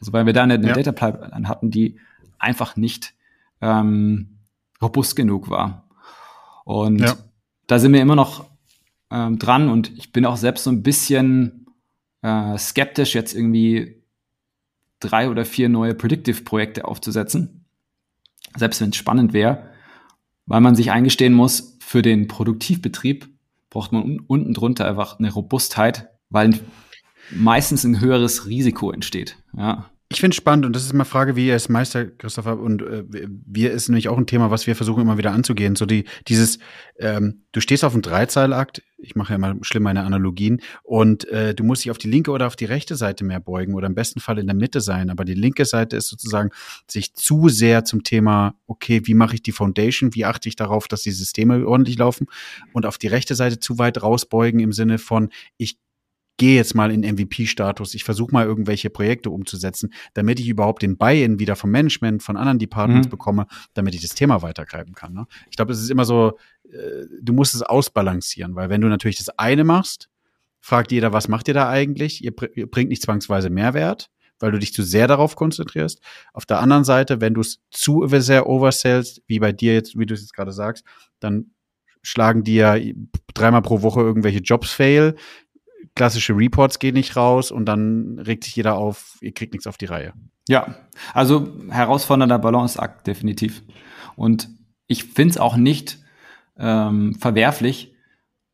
[0.00, 0.72] Also weil wir da eine, eine ja.
[0.72, 1.96] Data Pipeline hatten, die
[2.38, 3.14] einfach nicht
[3.60, 4.38] ähm,
[4.80, 5.84] robust genug war.
[6.70, 7.16] Und ja.
[7.66, 8.48] da sind wir immer noch
[9.10, 11.66] ähm, dran und ich bin auch selbst so ein bisschen
[12.22, 14.04] äh, skeptisch, jetzt irgendwie
[15.00, 17.64] drei oder vier neue Predictive-Projekte aufzusetzen.
[18.56, 19.68] Selbst wenn es spannend wäre,
[20.46, 23.28] weil man sich eingestehen muss, für den Produktivbetrieb
[23.68, 26.60] braucht man un unten drunter einfach eine Robustheit, weil
[27.32, 29.36] meistens ein höheres Risiko entsteht.
[29.56, 29.90] Ja.
[30.12, 33.04] Ich finde spannend und das ist immer Frage, wie ihr es Meister, Christopher, und äh,
[33.08, 35.76] wir ist nämlich auch ein Thema, was wir versuchen immer wieder anzugehen.
[35.76, 36.58] So die, dieses,
[36.98, 41.54] ähm, du stehst auf einem Dreizeilakt, ich mache ja immer schlimm meine Analogien, und äh,
[41.54, 43.94] du musst dich auf die linke oder auf die rechte Seite mehr beugen oder im
[43.94, 45.10] besten Fall in der Mitte sein.
[45.10, 46.50] Aber die linke Seite ist sozusagen
[46.90, 50.88] sich zu sehr zum Thema, okay, wie mache ich die Foundation, wie achte ich darauf,
[50.88, 52.26] dass die Systeme ordentlich laufen,
[52.72, 55.78] und auf die rechte Seite zu weit rausbeugen im Sinne von, ich
[56.36, 60.96] gehe jetzt mal in MVP-Status, ich versuche mal irgendwelche Projekte umzusetzen, damit ich überhaupt den
[60.96, 63.10] Buy-in wieder vom Management, von anderen Departments mhm.
[63.10, 65.12] bekomme, damit ich das Thema weitergreifen kann.
[65.12, 65.26] Ne?
[65.50, 66.38] Ich glaube, es ist immer so,
[66.72, 70.08] äh, du musst es ausbalancieren, weil wenn du natürlich das eine machst,
[70.60, 72.24] fragt jeder, was macht ihr da eigentlich?
[72.24, 76.00] Ihr, ihr bringt nicht zwangsweise Mehrwert, weil du dich zu sehr darauf konzentrierst.
[76.32, 80.06] Auf der anderen Seite, wenn du es zu sehr oversellst, wie bei dir jetzt, wie
[80.06, 80.84] du es jetzt gerade sagst,
[81.18, 81.52] dann
[82.02, 82.80] schlagen dir
[83.34, 85.16] dreimal pro Woche irgendwelche Jobs fail,
[86.00, 89.76] klassische Reports gehen nicht raus und dann regt sich jeder auf, ihr kriegt nichts auf
[89.76, 90.14] die Reihe.
[90.48, 90.76] Ja,
[91.12, 93.62] also herausfordernder Balanceakt, definitiv.
[94.16, 94.48] Und
[94.86, 95.98] ich finde es auch nicht
[96.58, 97.92] ähm, verwerflich,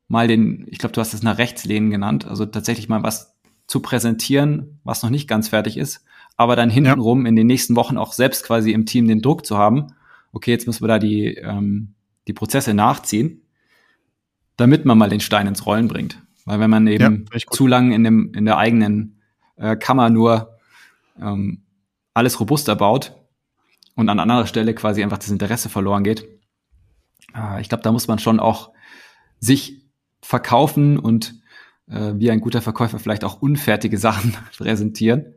[0.09, 3.37] mal den, ich glaube, du hast es nach rechts lehnen genannt, also tatsächlich mal was
[3.68, 6.04] zu präsentieren, was noch nicht ganz fertig ist,
[6.37, 7.28] aber dann hintenrum ja.
[7.28, 9.94] in den nächsten Wochen auch selbst quasi im Team den Druck zu haben,
[10.32, 11.94] okay, jetzt müssen wir da die, ähm,
[12.26, 13.42] die Prozesse nachziehen,
[14.56, 16.25] damit man mal den Stein ins Rollen bringt.
[16.46, 19.20] Weil wenn man eben ja, zu lang in, dem, in der eigenen
[19.56, 20.56] äh, Kammer nur
[21.20, 21.64] ähm,
[22.14, 23.14] alles robuster baut
[23.94, 26.26] und an anderer Stelle quasi einfach das Interesse verloren geht,
[27.35, 28.72] äh, ich glaube, da muss man schon auch
[29.40, 29.82] sich
[30.22, 31.35] verkaufen und
[31.88, 35.35] äh, wie ein guter Verkäufer vielleicht auch unfertige Sachen präsentieren,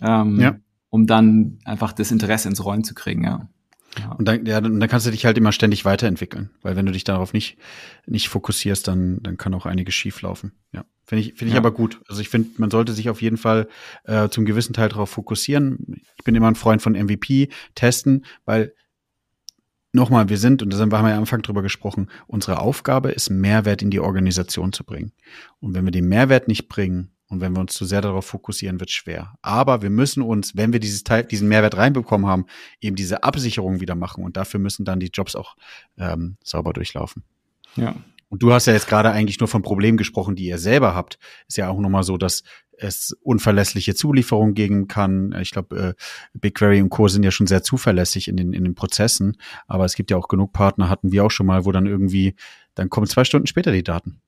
[0.00, 0.56] ähm, ja.
[0.90, 3.24] um dann einfach das Interesse ins Rollen zu kriegen.
[3.24, 3.48] Ja.
[3.98, 4.12] Ja.
[4.12, 7.04] Und dann, ja, dann kannst du dich halt immer ständig weiterentwickeln, weil wenn du dich
[7.04, 7.58] darauf nicht,
[8.06, 10.52] nicht fokussierst, dann, dann kann auch einiges schief laufen.
[10.72, 11.58] Ja, finde ich, finde ich ja.
[11.58, 12.00] aber gut.
[12.08, 13.68] Also ich finde, man sollte sich auf jeden Fall
[14.04, 16.00] äh, zum gewissen Teil darauf fokussieren.
[16.16, 18.72] Ich bin immer ein Freund von MVP, testen, weil
[19.92, 23.28] nochmal, wir sind, und da haben wir ja am Anfang drüber gesprochen, unsere Aufgabe ist,
[23.30, 25.12] Mehrwert in die Organisation zu bringen.
[25.60, 28.78] Und wenn wir den Mehrwert nicht bringen, und wenn wir uns zu sehr darauf fokussieren,
[28.78, 29.32] wird schwer.
[29.40, 32.44] Aber wir müssen uns, wenn wir dieses Teil, diesen Mehrwert reinbekommen haben,
[32.82, 34.22] eben diese Absicherung wieder machen.
[34.22, 35.56] Und dafür müssen dann die Jobs auch
[35.96, 37.24] ähm, sauber durchlaufen.
[37.76, 37.94] Ja.
[38.28, 41.18] Und du hast ja jetzt gerade eigentlich nur von Problemen gesprochen, die ihr selber habt.
[41.48, 42.42] Ist ja auch nochmal so, dass
[42.76, 45.34] es unverlässliche Zulieferung geben kann.
[45.40, 47.08] Ich glaube, äh, BigQuery und Co.
[47.08, 49.38] sind ja schon sehr zuverlässig in den, in den Prozessen.
[49.66, 52.34] Aber es gibt ja auch genug Partner, hatten wir auch schon mal, wo dann irgendwie,
[52.74, 54.20] dann kommen zwei Stunden später die Daten.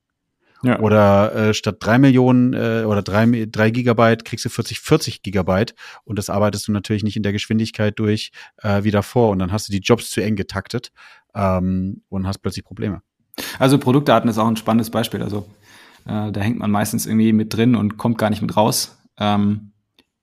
[0.64, 0.80] Ja.
[0.80, 5.74] Oder äh, statt drei Millionen äh, oder drei, drei Gigabyte kriegst du 40, 40 Gigabyte
[6.04, 9.52] und das arbeitest du natürlich nicht in der Geschwindigkeit durch äh, wie davor und dann
[9.52, 10.90] hast du die Jobs zu eng getaktet
[11.34, 13.02] ähm, und hast plötzlich Probleme.
[13.58, 15.22] Also Produktdaten ist auch ein spannendes Beispiel.
[15.22, 15.46] Also
[16.06, 18.98] äh, da hängt man meistens irgendwie mit drin und kommt gar nicht mit raus.
[19.18, 19.72] Ähm,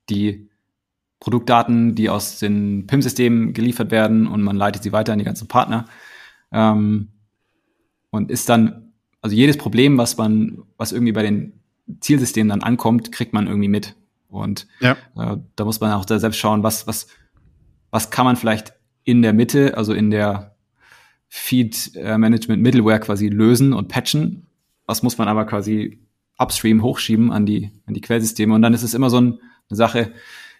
[0.08, 0.50] die
[1.20, 5.46] Produktdaten, die aus den PIM-Systemen geliefert werden und man leitet sie weiter an die ganzen
[5.46, 5.86] Partner
[6.50, 7.12] ähm,
[8.10, 8.91] und ist dann
[9.22, 11.60] also jedes Problem, was man, was irgendwie bei den
[12.00, 13.94] Zielsystemen dann ankommt, kriegt man irgendwie mit.
[14.28, 14.96] Und ja.
[15.16, 17.06] äh, da muss man auch da selbst schauen, was, was,
[17.90, 20.56] was kann man vielleicht in der Mitte, also in der
[21.28, 24.46] Feed äh, Management Middleware quasi lösen und patchen.
[24.86, 26.00] Was muss man aber quasi
[26.38, 28.54] upstream hochschieben an die, an die Quellsysteme.
[28.54, 29.38] Und dann ist es immer so ein,
[29.70, 30.12] eine Sache,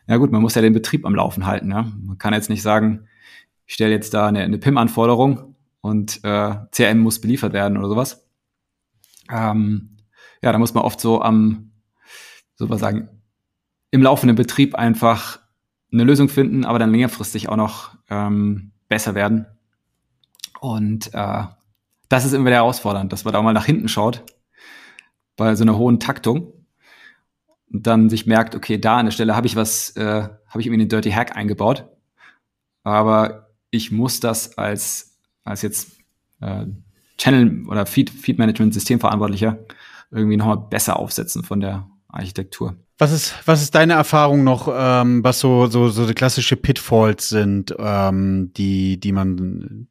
[0.07, 1.70] ja gut, man muss ja den Betrieb am Laufen halten.
[1.70, 1.90] Ja?
[2.01, 3.09] Man kann jetzt nicht sagen,
[3.66, 8.22] ich stelle jetzt da eine, eine PIM-Anforderung und äh, CRM muss beliefert werden oder sowas
[9.31, 9.97] ähm,
[10.43, 11.73] ja, da muss man oft so am,
[12.55, 13.09] so was sagen,
[13.91, 15.41] im laufenden Betrieb einfach
[15.93, 19.47] eine Lösung finden, aber dann längerfristig auch noch ähm, besser werden.
[20.61, 21.45] Und äh,
[22.09, 24.25] das ist immer wieder herausfordernd, dass man da mal nach hinten schaut
[25.37, 26.53] bei so einer hohen Taktung
[27.73, 30.67] und dann sich merkt, okay, da an der Stelle habe ich was, äh, habe ich
[30.67, 31.89] irgendwie einen Dirty Hack eingebaut,
[32.85, 35.13] aber ich muss das als
[35.45, 35.99] als jetzt
[36.41, 36.67] äh,
[37.23, 39.59] Channel oder Feed, Feed Management Systemverantwortlicher
[40.11, 42.77] irgendwie nochmal besser aufsetzen von der Architektur.
[42.99, 47.75] Was ist, was ist deine Erfahrung noch, ähm, was so, so, so klassische Pitfalls sind,
[47.79, 49.89] ähm, die, die man,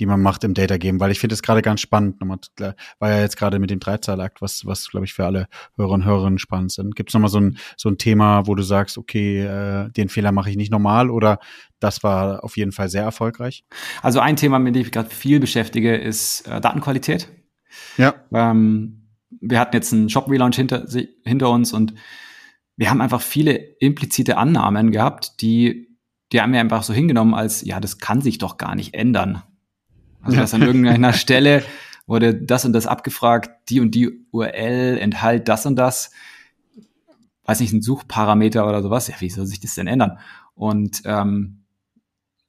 [0.00, 2.20] die man macht im Data Game, weil ich finde es gerade ganz spannend.
[2.20, 2.38] Nochmal,
[2.98, 6.04] war ja jetzt gerade mit dem Dreizahlakt, was, was glaube ich für alle Hörer und
[6.04, 6.96] Hörerinnen spannend sind.
[6.96, 10.32] Gibt es nochmal so ein, so ein Thema, wo du sagst, okay, äh, den Fehler
[10.32, 11.38] mache ich nicht normal oder
[11.80, 13.64] das war auf jeden Fall sehr erfolgreich?
[14.02, 17.28] Also ein Thema, mit dem ich gerade viel beschäftige, ist äh, Datenqualität.
[17.96, 18.14] Ja.
[18.32, 19.08] Ähm,
[19.40, 20.86] wir hatten jetzt einen Shop-Relaunch hinter,
[21.24, 21.94] hinter uns und
[22.76, 25.96] wir haben einfach viele implizite Annahmen gehabt, die,
[26.32, 29.42] die haben wir einfach so hingenommen als, ja, das kann sich doch gar nicht ändern.
[30.24, 31.62] Also dass an irgendeiner Stelle
[32.06, 36.10] wurde das und das abgefragt, die und die URL enthält das und das.
[37.44, 39.08] weiß nicht, ein Suchparameter oder sowas.
[39.08, 40.18] Ja, wie soll sich das denn ändern?
[40.54, 41.64] Und ähm,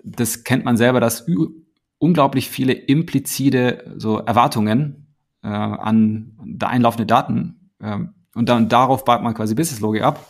[0.03, 1.25] das kennt man selber, dass
[1.97, 7.99] unglaublich viele implizite so Erwartungen äh, an da einlaufende Daten äh,
[8.35, 10.29] und dann darauf baut man quasi Businesslogik ab.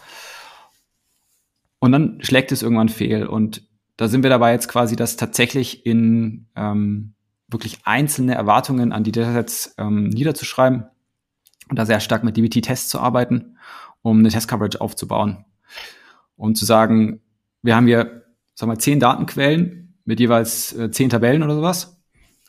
[1.80, 3.26] Und dann schlägt es irgendwann fehl.
[3.26, 7.15] Und da sind wir dabei jetzt quasi, das tatsächlich in ähm,
[7.48, 10.86] wirklich einzelne Erwartungen an die Datasets ähm, niederzuschreiben
[11.70, 13.58] und da sehr stark mit DBT-Tests zu arbeiten,
[14.02, 15.46] um eine Test-Coverage aufzubauen.
[16.36, 17.22] Um zu sagen,
[17.62, 22.02] wir haben hier, sagen wir, zehn Datenquellen mit jeweils äh, zehn Tabellen oder sowas.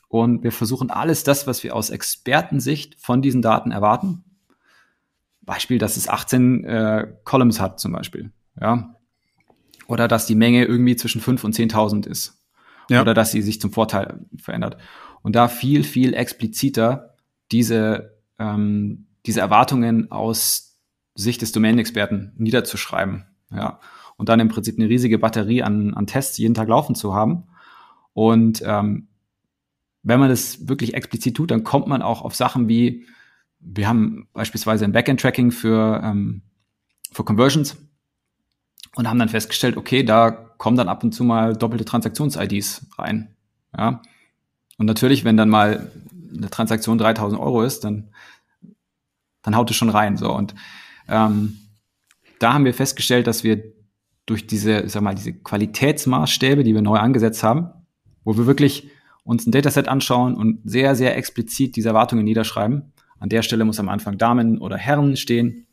[0.09, 4.25] Und wir versuchen alles das, was wir aus Expertensicht von diesen Daten erwarten.
[5.43, 8.33] Beispiel, dass es 18 äh, Columns hat zum Beispiel.
[8.61, 8.95] Ja.
[9.87, 12.36] Oder dass die Menge irgendwie zwischen 5 und 10.000 ist.
[12.89, 13.03] Ja.
[13.03, 14.77] Oder dass sie sich zum Vorteil verändert.
[15.23, 17.17] Und da viel, viel expliziter
[17.51, 20.79] diese, ähm, diese Erwartungen aus
[21.15, 23.25] Sicht des Domain-Experten niederzuschreiben.
[23.51, 23.81] Ja.
[24.17, 27.45] Und dann im Prinzip eine riesige Batterie an, an Tests jeden Tag laufen zu haben.
[28.13, 29.09] Und ähm,
[30.03, 33.07] wenn man das wirklich explizit tut, dann kommt man auch auf Sachen wie,
[33.59, 36.43] wir haben beispielsweise ein Backend-Tracking für, ähm,
[37.11, 37.77] für Conversions
[38.97, 43.29] und haben dann festgestellt, okay, da kommen dann ab und zu mal doppelte Transaktions-IDs rein.
[43.77, 44.01] Ja.
[44.79, 45.91] Und natürlich, wenn dann mal
[46.35, 48.09] eine Transaktion 3000 Euro ist, dann,
[49.43, 50.17] dann haut es schon rein.
[50.17, 50.35] So.
[50.35, 50.55] Und
[51.09, 51.59] ähm,
[52.39, 53.63] da haben wir festgestellt, dass wir
[54.25, 57.69] durch diese, ich sag mal, diese Qualitätsmaßstäbe, die wir neu angesetzt haben,
[58.25, 58.89] wo wir wirklich
[59.25, 62.93] uns ein Dataset anschauen und sehr, sehr explizit diese Erwartungen niederschreiben.
[63.19, 65.67] An der Stelle muss am Anfang Damen oder Herren stehen.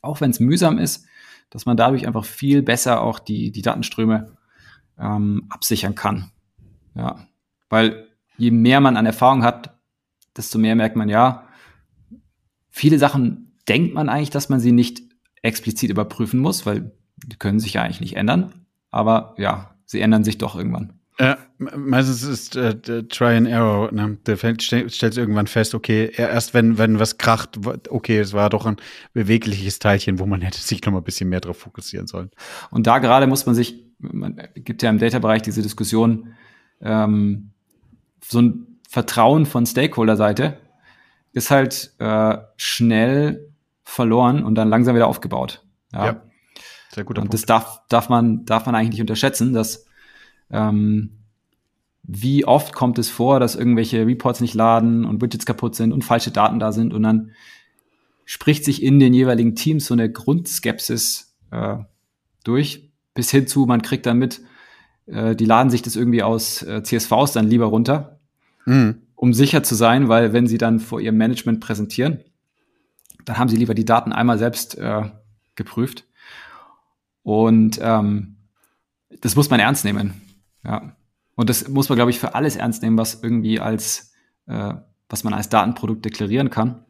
[0.00, 1.06] Auch wenn es mühsam ist,
[1.52, 4.36] dass man dadurch einfach viel besser auch die, die Datenströme
[4.98, 6.30] ähm, absichern kann.
[6.94, 7.26] Ja,
[7.68, 9.78] weil je mehr man an Erfahrung hat,
[10.34, 11.46] desto mehr merkt man, ja,
[12.70, 15.02] viele Sachen denkt man eigentlich, dass man sie nicht
[15.42, 18.66] explizit überprüfen muss, weil die können sich ja eigentlich nicht ändern.
[18.90, 21.00] Aber ja, sie ändern sich doch irgendwann.
[21.18, 23.92] Ja, meistens ist äh, Try and Error.
[23.92, 24.18] Ne?
[24.26, 27.58] Der stellt, stellt irgendwann fest, okay, erst wenn, wenn was kracht,
[27.90, 28.76] okay, es war doch ein
[29.12, 32.30] bewegliches Teilchen, wo man hätte sich noch mal ein bisschen mehr drauf fokussieren sollen.
[32.70, 36.34] Und da gerade muss man sich, man gibt ja im Data-Bereich diese Diskussion,
[36.80, 37.50] ähm,
[38.24, 40.58] so ein Vertrauen von Stakeholder-Seite
[41.32, 43.52] ist halt äh, schnell
[43.84, 45.64] verloren und dann langsam wieder aufgebaut.
[45.92, 46.22] Ja, ja
[46.94, 47.18] sehr gut.
[47.18, 47.34] Und Punkt.
[47.34, 49.86] das darf, darf man, darf man eigentlich nicht unterschätzen, dass
[50.52, 51.22] ähm,
[52.02, 56.04] wie oft kommt es vor, dass irgendwelche Reports nicht laden und Widgets kaputt sind und
[56.04, 57.30] falsche Daten da sind und dann
[58.24, 61.76] spricht sich in den jeweiligen Teams so eine Grundskepsis äh,
[62.44, 64.40] durch, bis hin zu, man kriegt dann mit,
[65.06, 68.20] äh, die laden sich das irgendwie aus äh, CSVs dann lieber runter,
[68.66, 69.02] mhm.
[69.14, 72.20] um sicher zu sein, weil wenn sie dann vor ihrem Management präsentieren,
[73.24, 75.02] dann haben sie lieber die Daten einmal selbst äh,
[75.54, 76.04] geprüft.
[77.22, 78.36] Und ähm,
[79.20, 80.14] das muss man ernst nehmen.
[80.64, 80.96] Ja.
[81.34, 84.12] Und das muss man, glaube ich, für alles ernst nehmen, was irgendwie als,
[84.46, 84.74] äh,
[85.08, 86.84] was man als Datenprodukt deklarieren kann.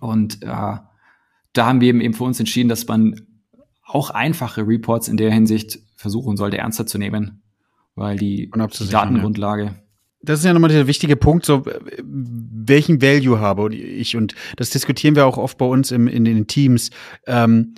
[0.00, 3.26] Und äh, da haben wir eben, eben für uns entschieden, dass man
[3.84, 7.42] auch einfache Reports in der Hinsicht versuchen sollte, ernster zu nehmen,
[7.94, 9.64] weil die, die Datengrundlage.
[9.64, 9.74] Ja.
[10.22, 11.64] Das ist ja nochmal der wichtige Punkt, so
[12.02, 16.48] welchen Value habe ich und das diskutieren wir auch oft bei uns im, in den
[16.48, 16.90] Teams.
[17.26, 17.74] Ähm,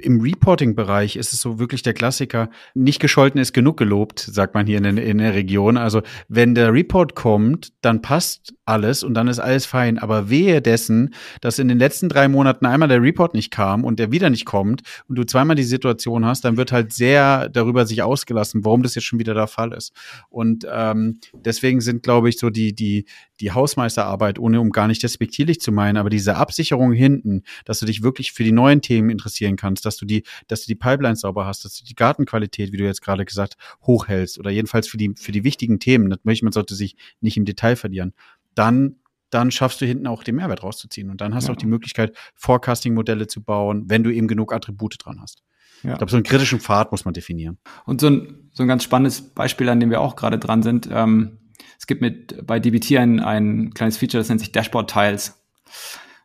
[0.00, 4.66] im Reporting-Bereich ist es so wirklich der Klassiker, nicht gescholten ist genug gelobt, sagt man
[4.66, 5.76] hier in, in, der Region.
[5.76, 9.98] Also wenn der Report kommt, dann passt alles und dann ist alles fein.
[9.98, 13.98] Aber wehe dessen, dass in den letzten drei Monaten einmal der Report nicht kam und
[13.98, 17.84] der wieder nicht kommt und du zweimal die Situation hast, dann wird halt sehr darüber
[17.86, 19.92] sich ausgelassen, warum das jetzt schon wieder der Fall ist.
[20.28, 23.06] Und ähm, deswegen sind, glaube ich, so die, die,
[23.40, 27.86] die Hausmeisterarbeit, ohne um gar nicht despektierlich zu meinen, aber diese Absicherung hinten, dass du
[27.86, 31.20] dich wirklich für die neuen Themen interessieren kannst, dass du die, dass du die Pipelines
[31.20, 34.96] sauber hast, dass du die Gartenqualität, wie du jetzt gerade gesagt, hochhältst oder jedenfalls für
[34.96, 36.08] die, für die wichtigen Themen.
[36.08, 38.12] Natürlich, man sollte sich nicht im Detail verlieren.
[38.60, 41.08] Dann dann schaffst du hinten auch den Mehrwert rauszuziehen.
[41.10, 41.48] Und dann hast ja.
[41.48, 45.42] du auch die Möglichkeit, Forecasting-Modelle zu bauen, wenn du eben genug Attribute dran hast.
[45.82, 45.92] Ja.
[45.92, 47.58] Ich glaube, so einen kritischen Pfad muss man definieren.
[47.86, 50.88] Und so ein, so ein ganz spannendes Beispiel, an dem wir auch gerade dran sind,
[50.92, 51.38] ähm,
[51.78, 55.42] es gibt mit bei DBT ein, ein kleines Feature, das nennt sich Dashboard Tiles,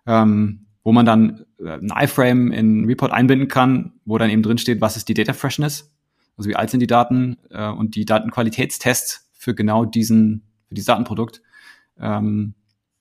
[0.05, 4.57] ähm, wo man dann äh, ein iframe in Report einbinden kann, wo dann eben drin
[4.57, 5.95] steht, was ist die Data Freshness,
[6.37, 10.87] also wie alt sind die Daten äh, und die Datenqualitätstests für genau diesen, für dieses
[10.87, 11.41] Datenprodukt
[11.99, 12.53] ähm,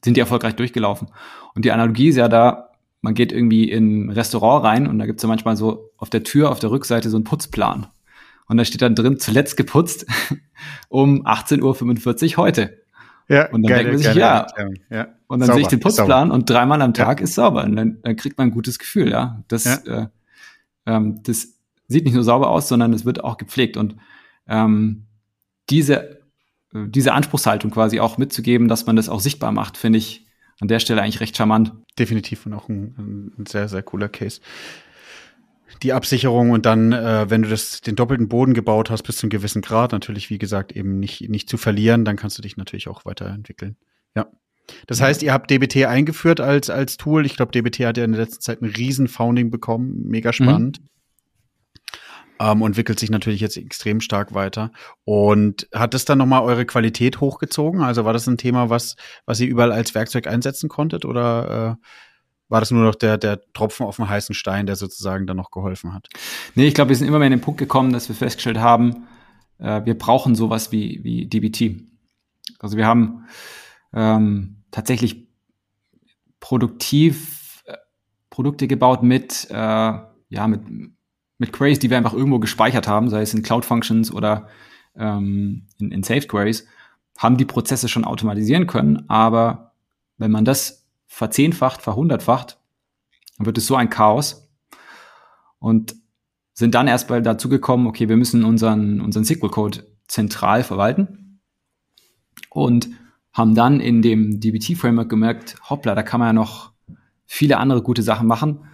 [0.05, 1.09] sind die erfolgreich durchgelaufen.
[1.55, 5.07] Und die Analogie ist ja da, man geht irgendwie in ein Restaurant rein und da
[5.07, 7.87] gibt's ja manchmal so auf der Tür, auf der Rückseite so einen Putzplan.
[8.47, 10.07] Und da steht dann drin, zuletzt geputzt
[10.89, 12.85] um 18.45 Uhr heute.
[13.29, 14.47] Ja, und dann geile, denkt man sich, ja.
[14.91, 15.09] ja.
[15.27, 17.25] Und dann sauber, sehe ich den Putzplan und dreimal am Tag ja.
[17.25, 17.65] ist sauber.
[17.65, 19.43] Und dann, dann kriegt man ein gutes Gefühl, ja.
[19.49, 20.03] Das, ja.
[20.03, 20.07] Äh,
[20.87, 21.55] ähm, das
[21.89, 23.77] sieht nicht nur sauber aus, sondern es wird auch gepflegt.
[23.79, 23.97] Und
[24.47, 25.07] ähm,
[25.71, 26.21] diese,
[26.75, 30.27] diese Anspruchshaltung quasi auch mitzugeben, dass man das auch sichtbar macht, finde ich
[30.61, 31.73] an der Stelle eigentlich recht charmant.
[31.99, 34.41] Definitiv und auch ein, ein sehr, sehr cooler Case
[35.83, 39.25] die Absicherung und dann, äh, wenn du das, den doppelten Boden gebaut hast bis zu
[39.25, 42.57] einem gewissen Grad, natürlich, wie gesagt, eben nicht, nicht zu verlieren, dann kannst du dich
[42.57, 43.77] natürlich auch weiterentwickeln.
[44.15, 44.27] Ja.
[44.87, 47.27] Das heißt, ihr habt DBT eingeführt als, als Tool.
[47.27, 50.05] Ich glaube, DBT hat ja in der letzten Zeit ein riesen Founding bekommen.
[50.07, 50.81] Mega spannend.
[50.81, 50.87] Mhm.
[52.41, 54.73] Ähm, und entwickelt sich natürlich jetzt extrem stark weiter.
[55.05, 57.83] Und hat das dann nochmal eure Qualität hochgezogen?
[57.83, 61.05] Also war das ein Thema, was, was ihr überall als Werkzeug einsetzen konntet?
[61.05, 61.87] Oder äh,
[62.49, 65.51] war das nur noch der, der Tropfen auf dem heißen Stein, der sozusagen dann noch
[65.51, 66.09] geholfen hat?
[66.55, 69.07] Nee, ich glaube, wir sind immer mehr in den Punkt gekommen, dass wir festgestellt haben,
[69.59, 71.83] äh, wir brauchen sowas wie, wie DBT.
[72.59, 73.27] Also wir haben
[73.93, 75.29] ähm, tatsächlich
[76.41, 77.77] produktiv äh,
[78.31, 80.63] Produkte gebaut mit, äh, ja, mit,
[81.45, 84.49] mit Queries, die wir einfach irgendwo gespeichert haben, sei es in Cloud Functions oder
[84.97, 86.67] ähm, in, in Saved Queries,
[87.19, 89.73] haben die Prozesse schon automatisieren können, aber
[90.17, 92.59] wenn man das verzehnfacht, verhundertfacht,
[93.37, 94.49] dann wird es so ein Chaos.
[95.59, 95.95] Und
[96.55, 101.41] sind dann erst mal dazu gekommen, okay, wir müssen unseren, unseren SQL-Code zentral verwalten
[102.49, 102.89] und
[103.33, 106.73] haben dann in dem DBT-Framework gemerkt, hoppla, da kann man ja noch
[107.27, 108.65] viele andere gute Sachen machen.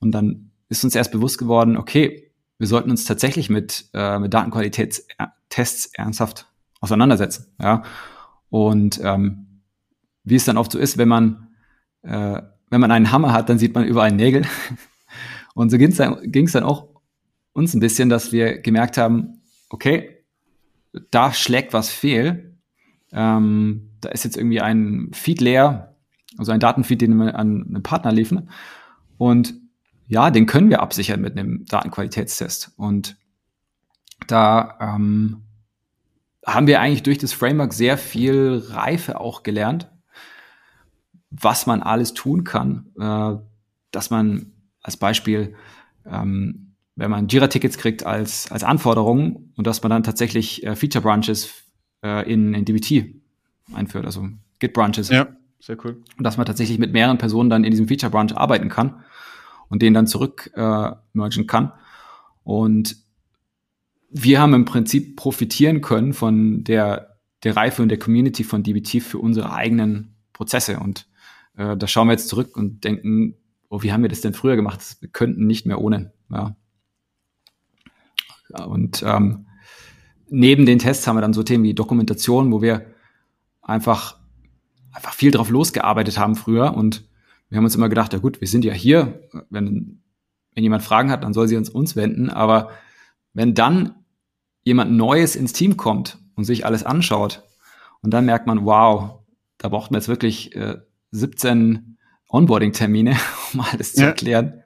[0.00, 4.32] Und dann ist uns erst bewusst geworden, okay, wir sollten uns tatsächlich mit, äh, mit
[4.32, 6.46] Datenqualitätstests ernsthaft
[6.80, 7.46] auseinandersetzen.
[7.60, 7.82] Ja?
[8.50, 9.62] Und ähm,
[10.22, 11.48] wie es dann oft so ist, wenn man
[12.02, 14.42] äh, wenn man einen Hammer hat, dann sieht man überall Nägel.
[15.54, 16.88] Und so ging es dann, ging's dann auch
[17.52, 20.24] uns ein bisschen, dass wir gemerkt haben, okay,
[21.10, 22.56] da schlägt was fehl.
[23.12, 25.94] Ähm, da ist jetzt irgendwie ein Feed leer,
[26.36, 28.50] also ein Datenfeed, den wir an einen Partner liefern.
[29.18, 29.54] Und
[30.06, 32.72] ja, den können wir absichern mit einem Datenqualitätstest.
[32.76, 33.16] Und
[34.26, 35.42] da ähm,
[36.46, 39.90] haben wir eigentlich durch das Framework sehr viel Reife auch gelernt
[41.42, 43.36] was man alles tun kann, äh,
[43.90, 45.54] dass man als Beispiel,
[46.06, 51.52] ähm, wenn man Jira-Tickets kriegt als, als Anforderung und dass man dann tatsächlich äh, Feature-Branches
[52.02, 53.14] äh, in, in DBT
[53.72, 54.28] einführt, also
[54.60, 55.08] Git-Branches.
[55.08, 56.02] Ja, sehr cool.
[56.16, 59.02] Und dass man tatsächlich mit mehreren Personen dann in diesem Feature-Branch arbeiten kann
[59.68, 61.72] und den dann zurück äh, mergen kann.
[62.42, 62.96] Und
[64.10, 69.02] wir haben im Prinzip profitieren können von der, der Reife und der Community von DBT
[69.02, 70.78] für unsere eigenen Prozesse.
[70.78, 71.08] Und
[71.56, 73.34] äh, da schauen wir jetzt zurück und denken,
[73.68, 74.80] oh, wie haben wir das denn früher gemacht?
[75.00, 76.12] Wir könnten nicht mehr ohne.
[76.30, 76.56] Ja.
[78.66, 79.46] Und ähm,
[80.28, 82.86] neben den Tests haben wir dann so Themen wie Dokumentation, wo wir
[83.62, 84.18] einfach,
[84.92, 86.74] einfach viel drauf losgearbeitet haben früher.
[86.74, 87.08] Und
[87.48, 89.20] wir haben uns immer gedacht, ja gut, wir sind ja hier.
[89.50, 90.02] Wenn,
[90.54, 92.30] wenn jemand Fragen hat, dann soll sie uns uns wenden.
[92.30, 92.70] Aber
[93.32, 93.94] wenn dann
[94.62, 97.42] jemand Neues ins Team kommt und sich alles anschaut,
[98.04, 99.20] und dann merkt man, wow,
[99.56, 100.76] da braucht man jetzt wirklich äh,
[101.12, 101.96] 17
[102.28, 103.16] Onboarding-Termine,
[103.54, 104.08] um alles zu ja.
[104.08, 104.62] erklären.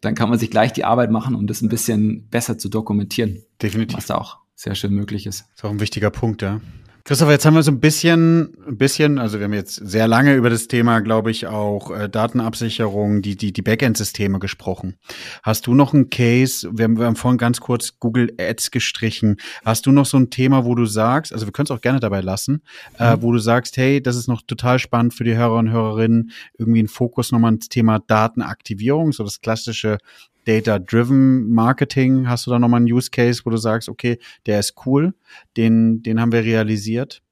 [0.00, 3.42] Dann kann man sich gleich die Arbeit machen, um das ein bisschen besser zu dokumentieren.
[3.60, 3.98] Definitiv.
[3.98, 5.42] Was da auch sehr schön möglich ist.
[5.42, 6.60] Das ist auch ein wichtiger Punkt, ja.
[7.04, 10.34] Christopher, jetzt haben wir so ein bisschen, ein bisschen, also wir haben jetzt sehr lange
[10.34, 14.96] über das Thema, glaube ich, auch äh, Datenabsicherung, die, die, die Backend-Systeme gesprochen.
[15.42, 19.38] Hast du noch einen Case, wir haben, wir haben vorhin ganz kurz Google Ads gestrichen.
[19.64, 21.98] Hast du noch so ein Thema, wo du sagst, also wir können es auch gerne
[21.98, 22.62] dabei lassen,
[23.00, 23.18] äh, mhm.
[23.18, 26.30] äh, wo du sagst, hey, das ist noch total spannend für die Hörer und Hörerinnen,
[26.56, 29.98] irgendwie ein Fokus nochmal ins Thema Datenaktivierung, so das klassische
[30.44, 32.28] Data-Driven Marketing?
[32.28, 35.14] Hast du da nochmal einen Use Case, wo du sagst, okay, der ist cool,
[35.56, 37.22] den, den haben wir realisiert?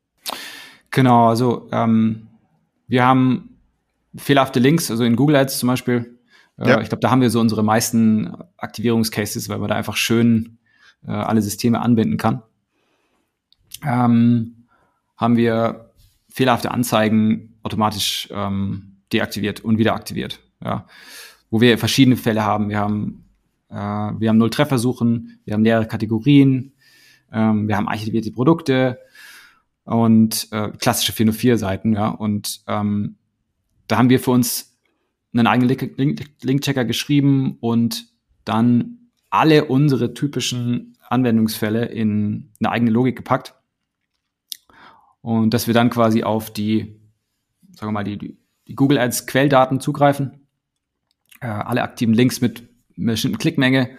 [0.91, 2.29] Genau, also ähm,
[2.89, 3.57] wir haben
[4.17, 6.19] fehlerhafte Links, also in Google Ads zum Beispiel.
[6.59, 6.81] Äh, ja.
[6.81, 10.59] Ich glaube, da haben wir so unsere meisten Aktivierungscases, weil man da einfach schön
[11.07, 12.43] äh, alle Systeme anbinden kann.
[13.85, 14.67] Ähm,
[15.17, 15.91] haben wir
[16.29, 20.41] fehlerhafte Anzeigen automatisch ähm, deaktiviert und wieder aktiviert.
[20.63, 20.87] Ja
[21.51, 22.69] wo wir verschiedene Fälle haben.
[22.69, 23.25] Wir haben,
[23.69, 26.73] äh, wir haben Null-Treffersuchen, wir haben leere Kategorien,
[27.33, 28.99] ähm, wir haben archivierte Produkte
[29.85, 32.09] und äh, klassische 404-Seiten, ja.
[32.09, 33.17] Und ähm,
[33.89, 34.79] da haben wir für uns
[35.33, 35.77] einen eigenen
[36.43, 38.07] Link-Checker geschrieben und
[38.45, 43.55] dann alle unsere typischen Anwendungsfälle in eine eigene Logik gepackt.
[45.21, 47.01] Und dass wir dann quasi auf die,
[47.73, 50.40] sagen wir mal, die, die Google Ads Quelldaten zugreifen
[51.41, 53.91] äh, alle aktiven Links mit einer bestimmten Klickmenge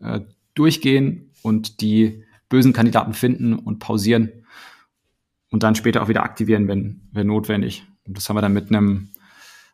[0.00, 0.20] äh,
[0.54, 4.44] durchgehen und die bösen Kandidaten finden und pausieren.
[5.50, 7.86] und dann später auch wieder aktivieren, wenn, wenn notwendig.
[8.04, 9.10] Und das haben wir dann mit einem,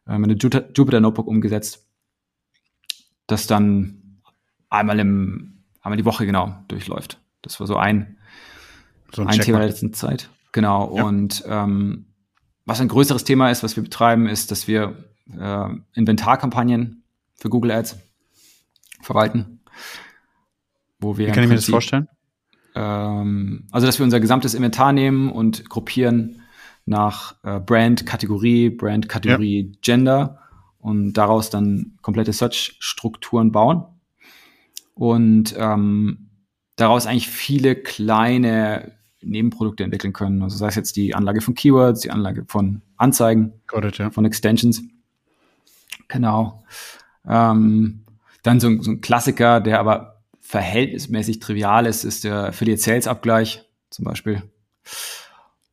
[0.06, 1.86] äh, mit einem Jupyter Notebook umgesetzt,
[3.26, 4.20] das dann
[4.68, 7.20] einmal im, einmal die Woche genau durchläuft.
[7.42, 8.18] Das war so ein,
[9.12, 10.28] so ein, ein Thema der letzten Zeit.
[10.52, 10.96] Genau.
[10.96, 11.04] Ja.
[11.04, 12.06] Und ähm,
[12.64, 15.04] was ein größeres Thema ist, was wir betreiben, ist, dass wir
[15.38, 17.01] äh, Inventarkampagnen
[17.42, 17.98] für Google Ads
[19.00, 19.60] verwalten.
[21.00, 22.08] Wo wir Wie kann ich mir das vorstellen?
[22.76, 26.42] Ähm, also, dass wir unser gesamtes Inventar nehmen und gruppieren
[26.86, 29.78] nach äh, Brand, Kategorie, Brand, Kategorie, ja.
[29.82, 30.38] Gender
[30.78, 33.86] und daraus dann komplette Search-Strukturen bauen.
[34.94, 36.30] Und ähm,
[36.76, 40.42] daraus eigentlich viele kleine Nebenprodukte entwickeln können.
[40.42, 44.10] Also sei es jetzt die Anlage von Keywords, die Anlage von Anzeigen, it, ja.
[44.10, 44.82] von Extensions.
[46.06, 46.62] Genau.
[47.26, 48.04] Ähm,
[48.42, 53.64] dann so, so, ein Klassiker, der aber verhältnismäßig trivial ist, ist der Affiliate Sales Abgleich
[53.90, 54.42] zum Beispiel.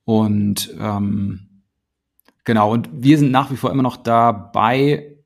[0.06, 1.64] Und ähm,
[2.44, 5.18] genau, und wir sind nach wie vor immer noch dabei,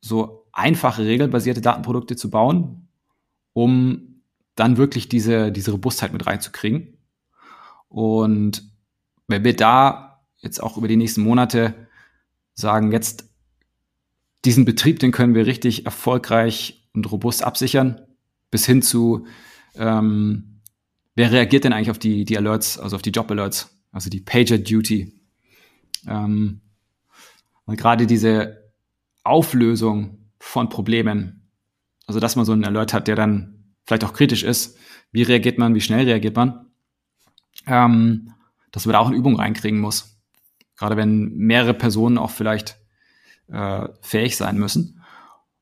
[0.00, 2.88] so einfache regelbasierte Datenprodukte zu bauen,
[3.52, 4.22] um
[4.54, 6.98] dann wirklich diese, diese Robustheit mit reinzukriegen.
[7.88, 8.70] Und
[9.28, 11.74] wenn wir da jetzt auch über die nächsten Monate
[12.54, 13.31] sagen, jetzt
[14.44, 18.00] diesen Betrieb, den können wir richtig erfolgreich und robust absichern,
[18.50, 19.26] bis hin zu,
[19.76, 20.60] ähm,
[21.14, 25.20] wer reagiert denn eigentlich auf die, die Alerts, also auf die Job-Alerts, also die Pager-Duty.
[26.08, 26.60] Ähm,
[27.64, 28.72] und gerade diese
[29.22, 31.48] Auflösung von Problemen,
[32.06, 34.76] also dass man so einen Alert hat, der dann vielleicht auch kritisch ist,
[35.12, 36.66] wie reagiert man, wie schnell reagiert man,
[37.66, 38.32] ähm,
[38.72, 40.20] dass man da auch eine Übung reinkriegen muss.
[40.76, 42.81] Gerade wenn mehrere Personen auch vielleicht
[43.52, 45.02] äh, fähig sein müssen.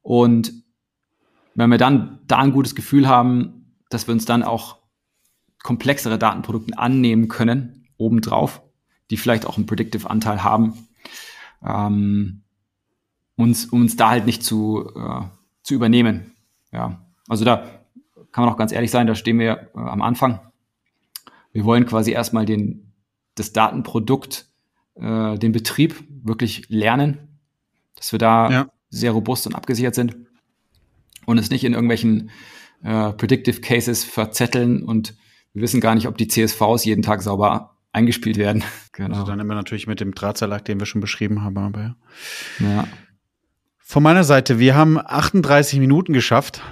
[0.02, 0.52] Und
[1.54, 4.78] wenn wir dann da ein gutes Gefühl haben, dass wir uns dann auch
[5.62, 8.62] komplexere Datenprodukte annehmen können, obendrauf,
[9.10, 10.88] die vielleicht auch einen Predictive-Anteil haben,
[11.62, 12.42] ähm,
[13.36, 15.22] uns, um uns da halt nicht zu, äh,
[15.62, 16.32] zu übernehmen.
[16.72, 17.66] Ja, also da
[18.32, 20.40] kann man auch ganz ehrlich sein, da stehen wir äh, am Anfang
[21.52, 22.92] wir wollen quasi erstmal den,
[23.34, 24.46] das Datenprodukt,
[24.94, 27.29] äh, den Betrieb wirklich lernen,
[28.00, 28.66] dass wir da ja.
[28.88, 30.16] sehr robust und abgesichert sind
[31.26, 32.30] und es nicht in irgendwelchen
[32.82, 35.14] äh, Predictive Cases verzetteln und
[35.52, 38.64] wir wissen gar nicht, ob die CSVs jeden Tag sauber eingespielt werden.
[38.92, 39.14] genau.
[39.14, 41.96] Also dann immer natürlich mit dem Drahtseilakt, den wir schon beschrieben haben, aber ja.
[42.60, 42.88] ja.
[43.78, 46.62] Von meiner Seite, wir haben 38 Minuten geschafft.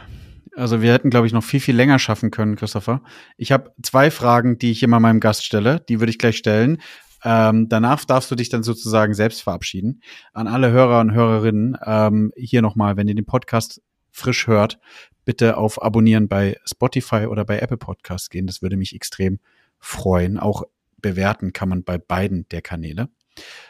[0.55, 3.03] Also wir hätten, glaube ich, noch viel, viel länger schaffen können, Christopher.
[3.37, 5.85] Ich habe zwei Fragen, die ich immer meinem Gast stelle.
[5.89, 6.79] Die würde ich gleich stellen.
[7.25, 10.03] Ähm, danach darfst du dich dann sozusagen selbst verabschieden.
[10.33, 14.79] An alle Hörer und Hörerinnen, ähm, hier nochmal, wenn ihr den Podcast frisch hört,
[15.25, 18.47] bitte auf Abonnieren bei Spotify oder bei Apple Podcasts gehen.
[18.47, 19.39] Das würde mich extrem
[19.79, 20.39] freuen.
[20.39, 20.63] Auch
[20.99, 23.09] bewerten kann man bei beiden der Kanäle.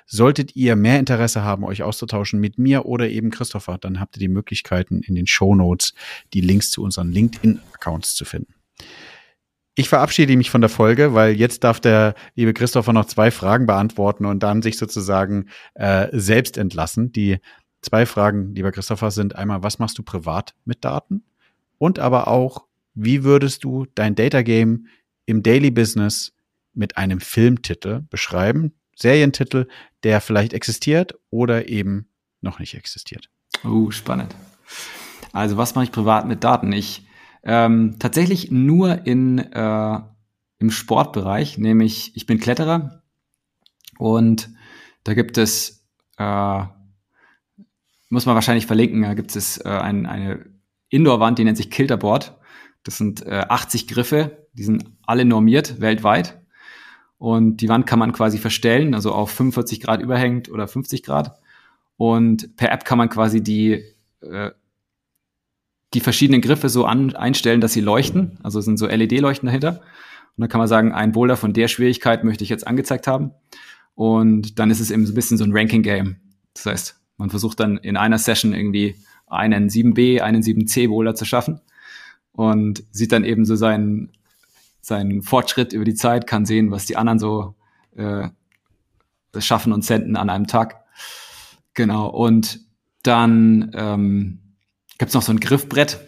[0.07, 4.21] Solltet ihr mehr Interesse haben, euch auszutauschen mit mir oder eben Christopher, dann habt ihr
[4.21, 5.93] die Möglichkeiten in den Show Notes
[6.33, 8.55] die Links zu unseren LinkedIn-Accounts zu finden.
[9.79, 13.67] Ich verabschiede mich von der Folge, weil jetzt darf der liebe Christopher noch zwei Fragen
[13.67, 17.13] beantworten und dann sich sozusagen äh, selbst entlassen.
[17.13, 17.39] Die
[17.81, 21.23] zwei Fragen, lieber Christopher, sind einmal, was machst du privat mit Daten?
[21.79, 22.65] Und aber auch,
[22.95, 24.89] wie würdest du dein Data Game
[25.27, 26.33] im Daily Business
[26.75, 29.69] mit einem Filmtitel beschreiben, Serientitel,
[30.03, 32.09] der vielleicht existiert oder eben
[32.41, 33.31] noch nicht existiert.
[33.63, 34.35] Oh, spannend.
[35.33, 36.73] Also was mache ich privat mit Daten?
[36.73, 37.05] Ich
[37.43, 40.01] ähm, tatsächlich nur in äh,
[40.61, 43.03] im Sportbereich, nämlich ich bin Kletterer
[43.99, 44.51] und
[45.05, 45.87] da gibt es
[46.17, 46.63] äh,
[48.11, 50.47] muss man wahrscheinlich verlinken, da gibt es äh, ein, eine
[50.89, 52.37] Indoor-Wand, die nennt sich Kilterboard.
[52.83, 56.41] Das sind äh, 80 Griffe, die sind alle normiert weltweit.
[57.19, 61.39] Und die Wand kann man quasi verstellen, also auf 45 Grad überhängt oder 50 Grad.
[61.97, 63.85] Und per App kann man quasi die,
[64.21, 64.51] äh,
[65.95, 68.39] die verschiedenen Griffe so an, einstellen, dass sie leuchten.
[68.43, 69.81] Also sind so LED-Leuchten dahinter.
[70.37, 73.33] Und dann kann man sagen, ein Boulder von der Schwierigkeit möchte ich jetzt angezeigt haben.
[73.95, 76.17] Und dann ist es eben so ein bisschen so ein Ranking-Game.
[76.55, 81.25] Das heißt, man versucht dann in einer Session irgendwie einen 7b, einen 7c Boulder zu
[81.25, 81.61] schaffen
[82.33, 84.13] und sieht dann eben so seinen
[84.81, 87.55] seinen Fortschritt über die Zeit, kann sehen, was die anderen so
[87.97, 88.29] äh,
[89.39, 90.85] schaffen und senden an einem Tag.
[91.75, 92.09] Genau.
[92.09, 92.61] Und
[93.03, 94.41] dann ähm,
[94.99, 96.01] gibt es noch so ein Griffbrett.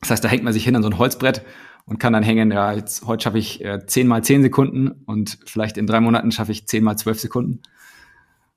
[0.00, 1.42] Das heißt, da hängt man sich hin an so ein Holzbrett
[1.86, 5.38] und kann dann hängen, ja, jetzt heute schaffe ich äh, 10 mal 10 Sekunden und
[5.44, 7.62] vielleicht in drei Monaten schaffe ich 10 mal 12 Sekunden.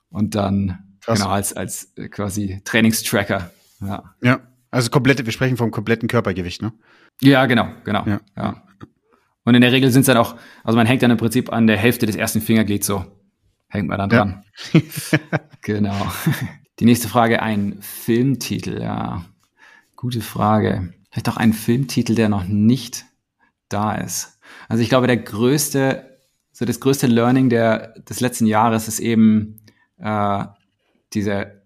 [0.10, 1.20] Und dann, Krass.
[1.20, 3.52] genau, als, als äh, quasi Trainingstracker.
[3.82, 4.16] Ja.
[4.22, 4.40] ja,
[4.72, 6.74] also komplette, wir sprechen vom kompletten Körpergewicht, ne?
[7.22, 8.06] Ja, genau, genau.
[8.08, 8.22] Ja.
[8.36, 8.64] ja.
[9.44, 11.68] Und in der Regel sind es dann auch, also man hängt dann im Prinzip an
[11.68, 13.06] der Hälfte des ersten Fingerglieds so,
[13.68, 14.44] hängt man dann dran.
[14.72, 14.82] Ja.
[15.62, 16.12] genau.
[16.80, 19.26] Die nächste Frage, ein Filmtitel, ja.
[20.04, 20.94] Gute Frage.
[21.10, 23.06] Vielleicht auch ein Filmtitel, der noch nicht
[23.70, 24.38] da ist.
[24.68, 26.20] Also ich glaube, der größte,
[26.52, 29.62] so das größte Learning der, des letzten Jahres ist eben
[30.00, 30.44] äh,
[31.14, 31.64] diese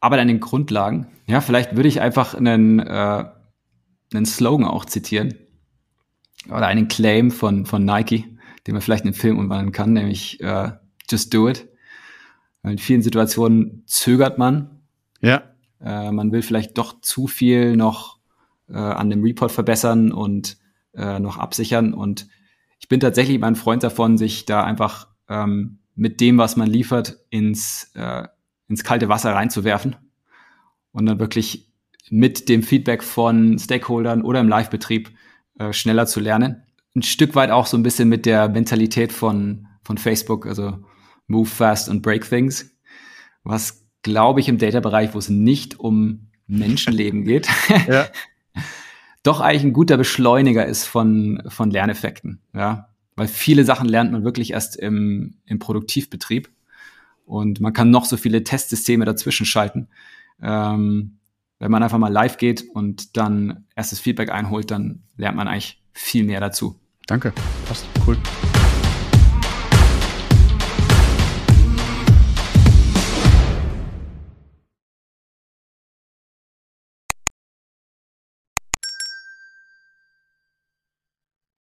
[0.00, 1.08] Arbeit an den Grundlagen.
[1.26, 3.24] Ja, vielleicht würde ich einfach einen, äh,
[4.14, 5.34] einen Slogan auch zitieren
[6.48, 10.40] oder einen Claim von, von Nike, den man vielleicht in den Film umwandeln kann, nämlich
[10.40, 10.72] äh,
[11.10, 11.68] Just Do It.
[12.62, 14.80] In vielen Situationen zögert man.
[15.20, 15.42] Ja.
[15.80, 18.18] Äh, man will vielleicht doch zu viel noch
[18.68, 20.58] äh, an dem Report verbessern und
[20.94, 21.94] äh, noch absichern.
[21.94, 22.28] Und
[22.78, 27.18] ich bin tatsächlich mein Freund davon, sich da einfach ähm, mit dem, was man liefert,
[27.30, 28.26] ins, äh,
[28.68, 29.96] ins kalte Wasser reinzuwerfen
[30.92, 31.72] und dann wirklich
[32.10, 35.10] mit dem Feedback von Stakeholdern oder im Live-Betrieb
[35.58, 36.62] äh, schneller zu lernen.
[36.94, 40.78] Ein Stück weit auch so ein bisschen mit der Mentalität von, von Facebook, also
[41.26, 42.70] Move Fast und Break Things,
[43.42, 47.48] was glaube ich im Data-Bereich, wo es nicht um Menschenleben geht,
[47.88, 48.06] ja.
[49.24, 52.88] doch eigentlich ein guter Beschleuniger ist von, von Lerneffekten, ja.
[53.16, 56.50] Weil viele Sachen lernt man wirklich erst im, im Produktivbetrieb
[57.24, 59.88] und man kann noch so viele Testsysteme dazwischen schalten.
[60.40, 61.18] Ähm,
[61.58, 65.82] wenn man einfach mal live geht und dann erstes Feedback einholt, dann lernt man eigentlich
[65.92, 66.78] viel mehr dazu.
[67.06, 67.32] Danke,
[67.66, 68.18] passt, cool.